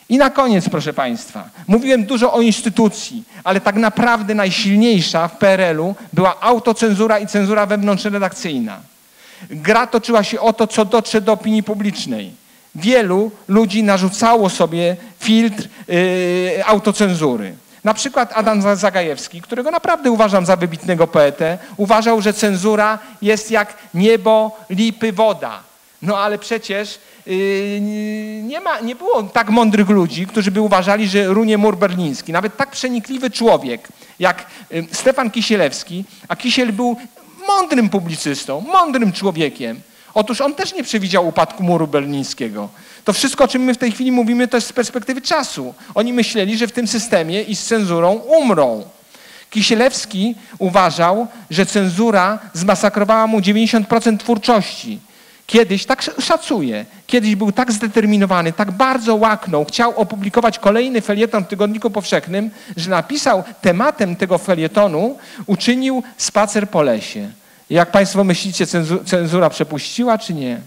[0.09, 5.95] I na koniec, proszę Państwa, mówiłem dużo o instytucji, ale tak naprawdę najsilniejsza w PRL-u
[6.13, 8.79] była autocenzura i cenzura wewnątrzredakcyjna.
[9.49, 12.31] Gra toczyła się o to, co dotrze do opinii publicznej.
[12.77, 17.53] Wielu ludzi narzucało sobie filtr yy, autocenzury.
[17.83, 23.77] Na przykład Adam Zagajewski, którego naprawdę uważam za wybitnego poetę, uważał, że cenzura jest jak
[23.93, 25.59] niebo, lipy, woda.
[26.01, 27.79] No ale przecież yy,
[28.43, 32.31] nie, ma, nie było tak mądrych ludzi, którzy by uważali, że runie mur berliński.
[32.31, 33.87] Nawet tak przenikliwy człowiek
[34.19, 36.97] jak yy, Stefan Kisielewski, a Kisiel był
[37.47, 39.81] mądrym publicystą, mądrym człowiekiem.
[40.17, 42.69] Otóż on też nie przewidział upadku muru berlińskiego.
[43.03, 45.73] To wszystko, o czym my w tej chwili mówimy, to jest z perspektywy czasu.
[45.95, 48.83] Oni myśleli, że w tym systemie i z cenzurą umrą.
[49.49, 54.99] Kisielewski uważał, że cenzura zmasakrowała mu 90% twórczości.
[55.47, 61.47] Kiedyś, tak szacuję, kiedyś był tak zdeterminowany, tak bardzo łaknął, chciał opublikować kolejny felieton w
[61.47, 67.29] Tygodniku Powszechnym, że napisał tematem tego felietonu, uczynił spacer po lesie.
[67.69, 68.65] Jak Państwo myślicie,
[69.05, 70.61] cenzura przepuściła czy nie?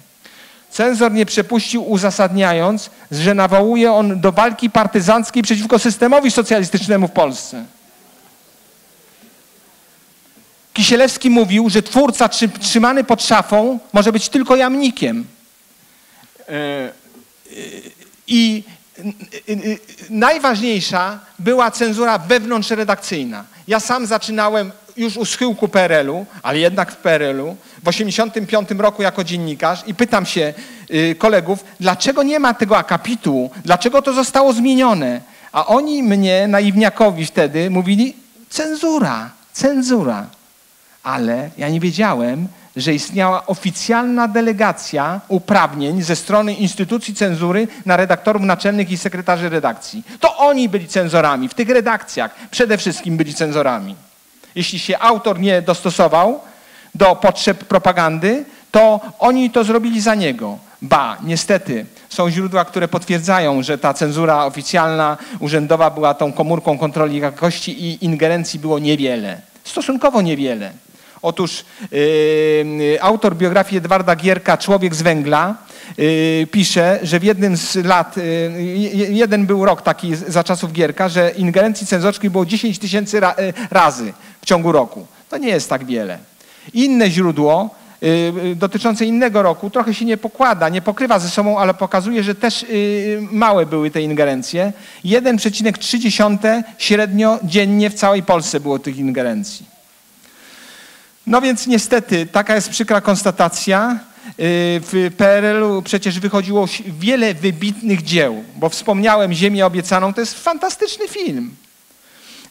[0.70, 7.64] Cenzor nie przepuścił, uzasadniając, że nawołuje on do walki partyzanckiej przeciwko systemowi socjalistycznemu w Polsce.
[10.72, 12.28] Kisielewski mówił, że twórca
[12.60, 15.26] trzymany pod szafą może być tylko jamnikiem.
[16.48, 16.90] E, e,
[18.26, 18.64] I
[20.10, 23.44] najważniejsza była cenzura wewnątrzredakcyjna.
[23.68, 29.24] Ja sam zaczynałem już u schyłku PRL-u, ale jednak w PRL-u, w 1985 roku jako
[29.24, 30.54] dziennikarz i pytam się
[30.90, 35.20] y, kolegów, dlaczego nie ma tego akapitu, dlaczego to zostało zmienione?
[35.52, 38.16] A oni mnie, naiwniakowi wtedy, mówili
[38.48, 40.26] cenzura, cenzura.
[41.02, 42.48] Ale ja nie wiedziałem,
[42.80, 50.02] że istniała oficjalna delegacja uprawnień ze strony instytucji cenzury na redaktorów naczelnych i sekretarzy redakcji.
[50.20, 53.96] To oni byli cenzorami, w tych redakcjach przede wszystkim byli cenzorami.
[54.54, 56.40] Jeśli się autor nie dostosował
[56.94, 60.58] do potrzeb propagandy, to oni to zrobili za niego.
[60.82, 67.18] Ba, niestety, są źródła, które potwierdzają, że ta cenzura oficjalna, urzędowa była tą komórką kontroli
[67.18, 69.40] jakości i ingerencji było niewiele.
[69.64, 70.72] Stosunkowo niewiele.
[71.22, 75.54] Otóż yy, autor biografii Edwarda Gierka, Człowiek z węgla,
[75.98, 78.22] yy, pisze, że w jednym z lat, yy,
[79.10, 83.52] jeden był rok taki za czasów Gierka, że ingerencji cenzorskiej było 10 tysięcy ra, y,
[83.70, 85.06] razy w ciągu roku.
[85.28, 86.18] To nie jest tak wiele.
[86.74, 87.70] Inne źródło
[88.02, 88.06] y,
[88.52, 92.34] y, dotyczące innego roku trochę się nie pokłada, nie pokrywa ze sobą, ale pokazuje, że
[92.34, 92.66] też
[93.30, 94.72] małe były te ingerencje.
[95.04, 99.69] 1,3 średnio dziennie w całej Polsce było tych ingerencji.
[101.30, 103.98] No więc niestety taka jest przykra konstatacja.
[104.28, 104.32] Y,
[104.80, 106.66] w PRL-u przecież wychodziło
[107.00, 111.54] wiele wybitnych dzieł, bo wspomniałem Ziemię obiecaną, to jest fantastyczny film.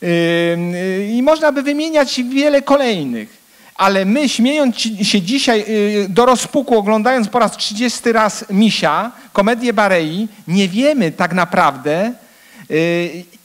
[0.04, 3.38] Y, y, I można by wymieniać wiele kolejnych.
[3.76, 5.66] Ale my, śmiejąc się dzisiaj
[6.10, 12.14] do rozpuku, oglądając po raz 30 raz Misia, komedię Barei, nie wiemy tak naprawdę,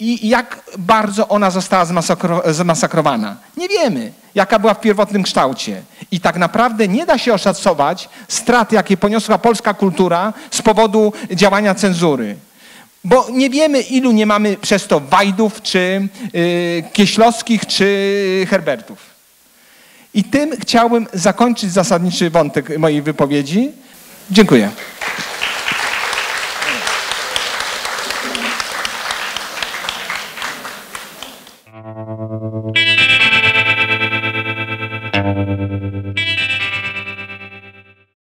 [0.00, 1.86] i jak bardzo ona została
[2.46, 3.36] zmasakrowana.
[3.56, 5.82] Nie wiemy, jaka była w pierwotnym kształcie.
[6.10, 11.74] I tak naprawdę nie da się oszacować strat, jakie poniosła polska kultura z powodu działania
[11.74, 12.36] cenzury.
[13.04, 18.98] Bo nie wiemy, ilu nie mamy przez to Wajdów, czy yy, Kieślowskich, czy Herbertów.
[20.14, 23.70] I tym chciałbym zakończyć zasadniczy wątek mojej wypowiedzi.
[24.30, 24.70] Dziękuję.